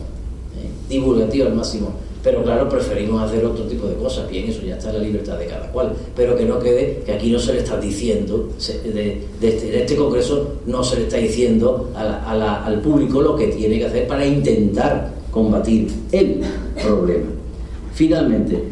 [0.57, 0.69] ¿eh?
[0.89, 4.29] Divulgativa al máximo pero claro, preferimos hacer otro tipo de cosas.
[4.29, 5.93] Bien, eso ya está en la libertad de cada cual.
[6.17, 8.51] Pero que no quede que aquí no se le está diciendo,
[8.85, 13.79] de, este, en este congreso no se le está diciendo al público lo que tiene
[13.79, 16.41] que hacer para intentar combatir el
[16.83, 17.38] problema.
[17.99, 18.63] Finalmente,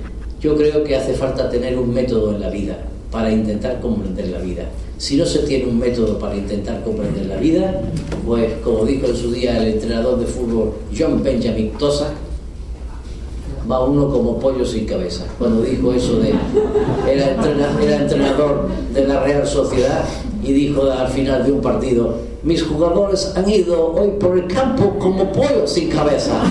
[0.41, 2.79] yo creo que hace falta tener un método en la vida
[3.11, 4.67] para intentar comprender la vida.
[4.99, 7.83] Si no se tiene un método para intentar comprender la vida,
[8.25, 12.13] pues como dijo en su día el entrenador de fútbol John Benjamin Tosa,
[13.69, 15.25] va uno como pollo sin cabeza.
[15.41, 16.33] Cuando dijo eso de.
[17.13, 20.05] Era entrenador, era entrenador de la Real Sociedad
[20.41, 22.15] y dijo al final de un partido:
[22.45, 26.45] Mis jugadores han ido hoy por el campo como pollo sin cabeza.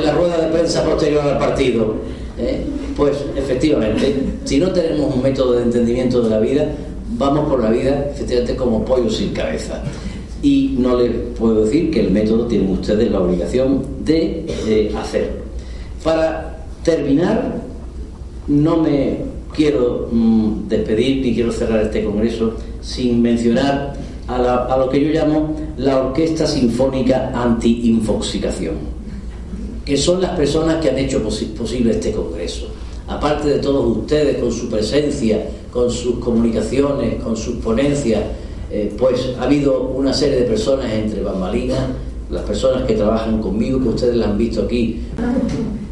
[0.00, 1.94] En la rueda de prensa posterior al partido.
[2.38, 2.64] ¿eh?
[2.96, 6.66] Pues efectivamente, si no tenemos un método de entendimiento de la vida,
[7.16, 9.82] vamos por la vida efectivamente como pollo sin cabeza
[10.42, 15.40] y no les puedo decir que el método tienen ustedes la obligación de eh, hacer.
[16.02, 17.60] Para terminar,
[18.48, 19.18] no me
[19.54, 23.94] quiero mm, despedir ni quiero cerrar este congreso sin mencionar
[24.28, 28.74] a, lo que yo llamo la Orquesta Sinfónica Anti-Infoxicación,
[29.90, 32.68] que son las personas que han hecho posible este congreso.
[33.08, 38.22] Aparte de todos ustedes, con su presencia, con sus comunicaciones, con sus ponencias,
[38.70, 41.80] eh, pues ha habido una serie de personas entre bambalinas,
[42.30, 45.00] las personas que trabajan conmigo, que ustedes la han visto aquí.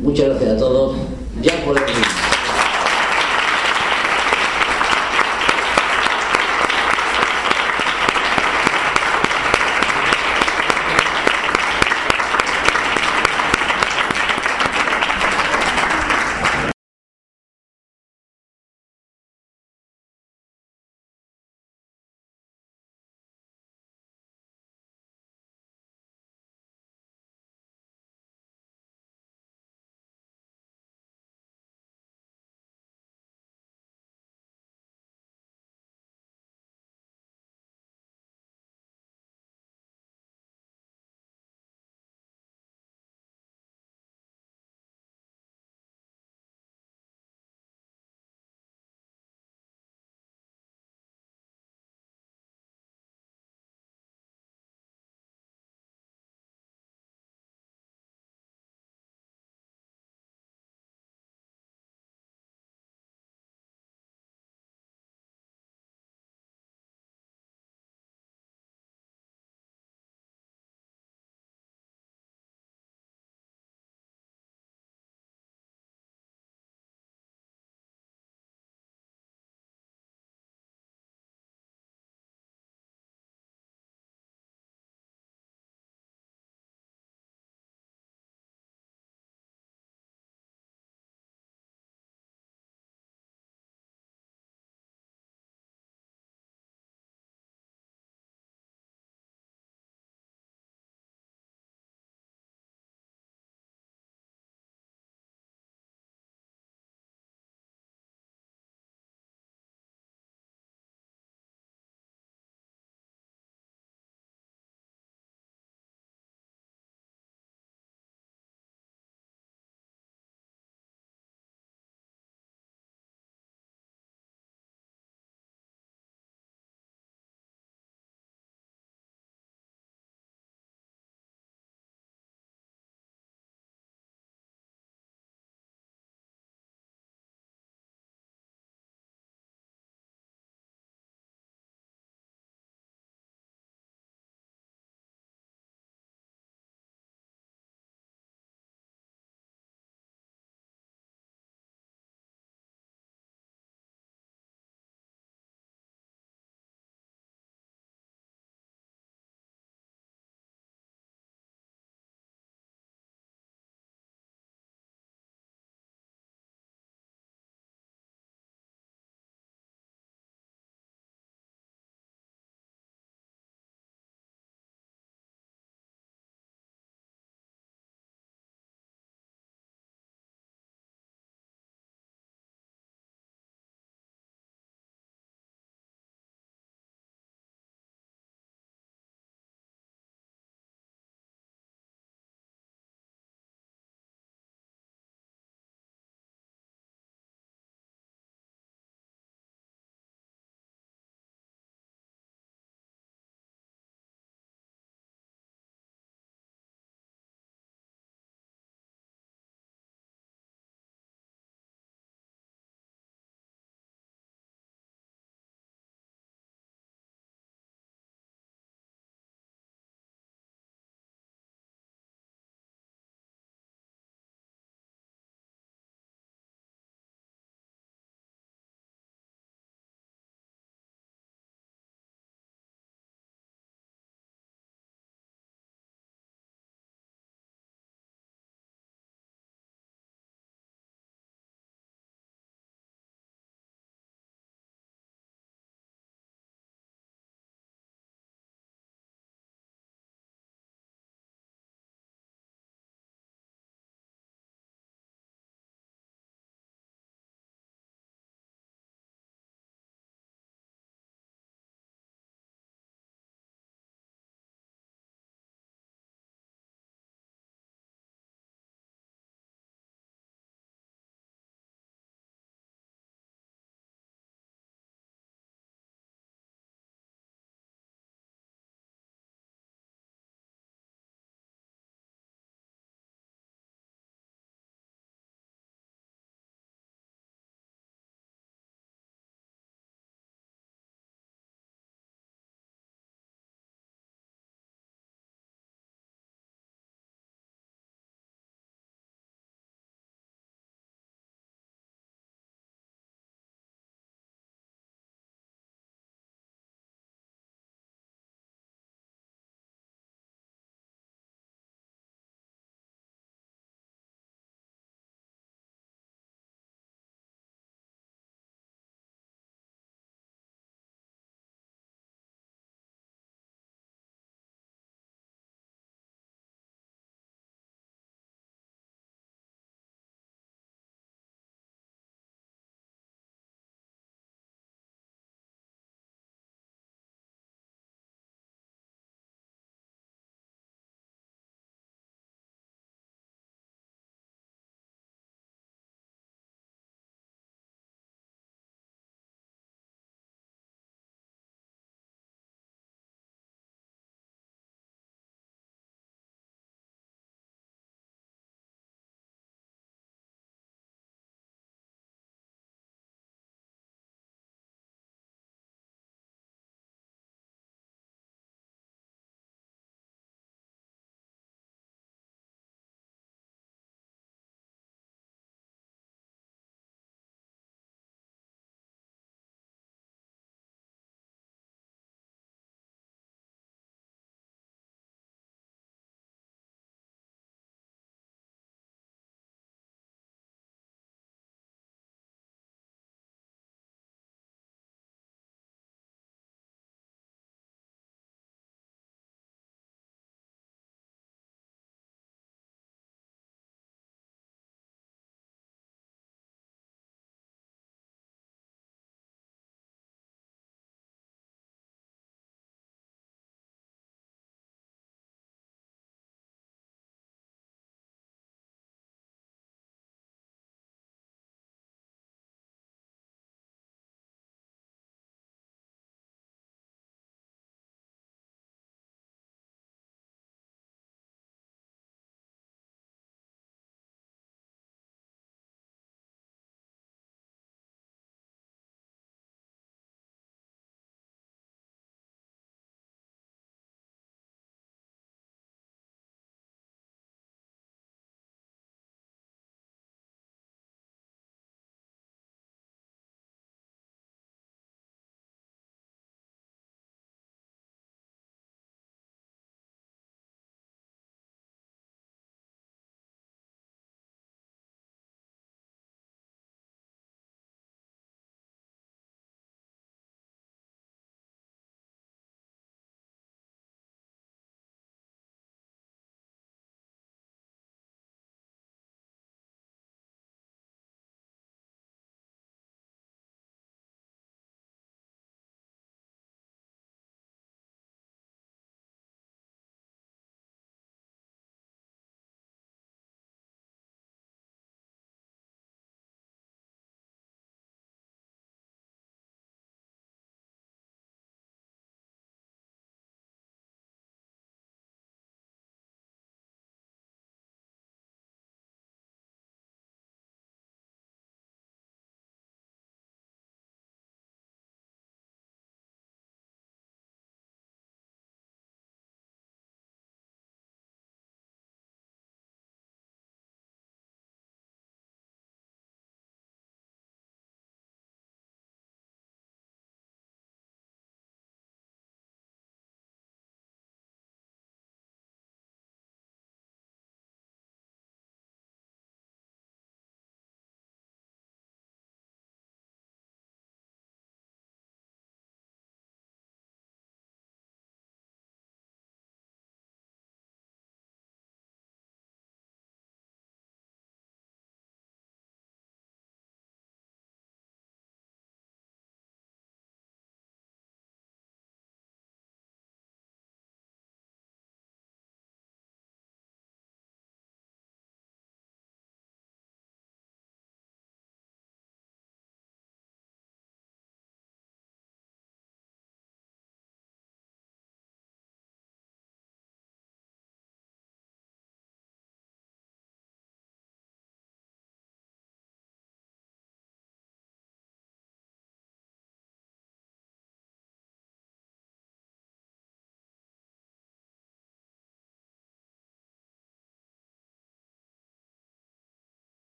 [0.00, 0.94] Muchas gracias a todos.
[1.42, 1.82] Ya por el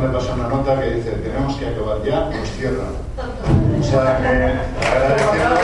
[0.00, 2.94] me pasó una nota que dice, tenemos que acabar ya, nos cierran.
[3.78, 5.60] O sea que agradecemos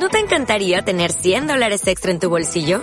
[0.00, 2.82] ¿No te encantaría tener 100 dólares extra en tu bolsillo?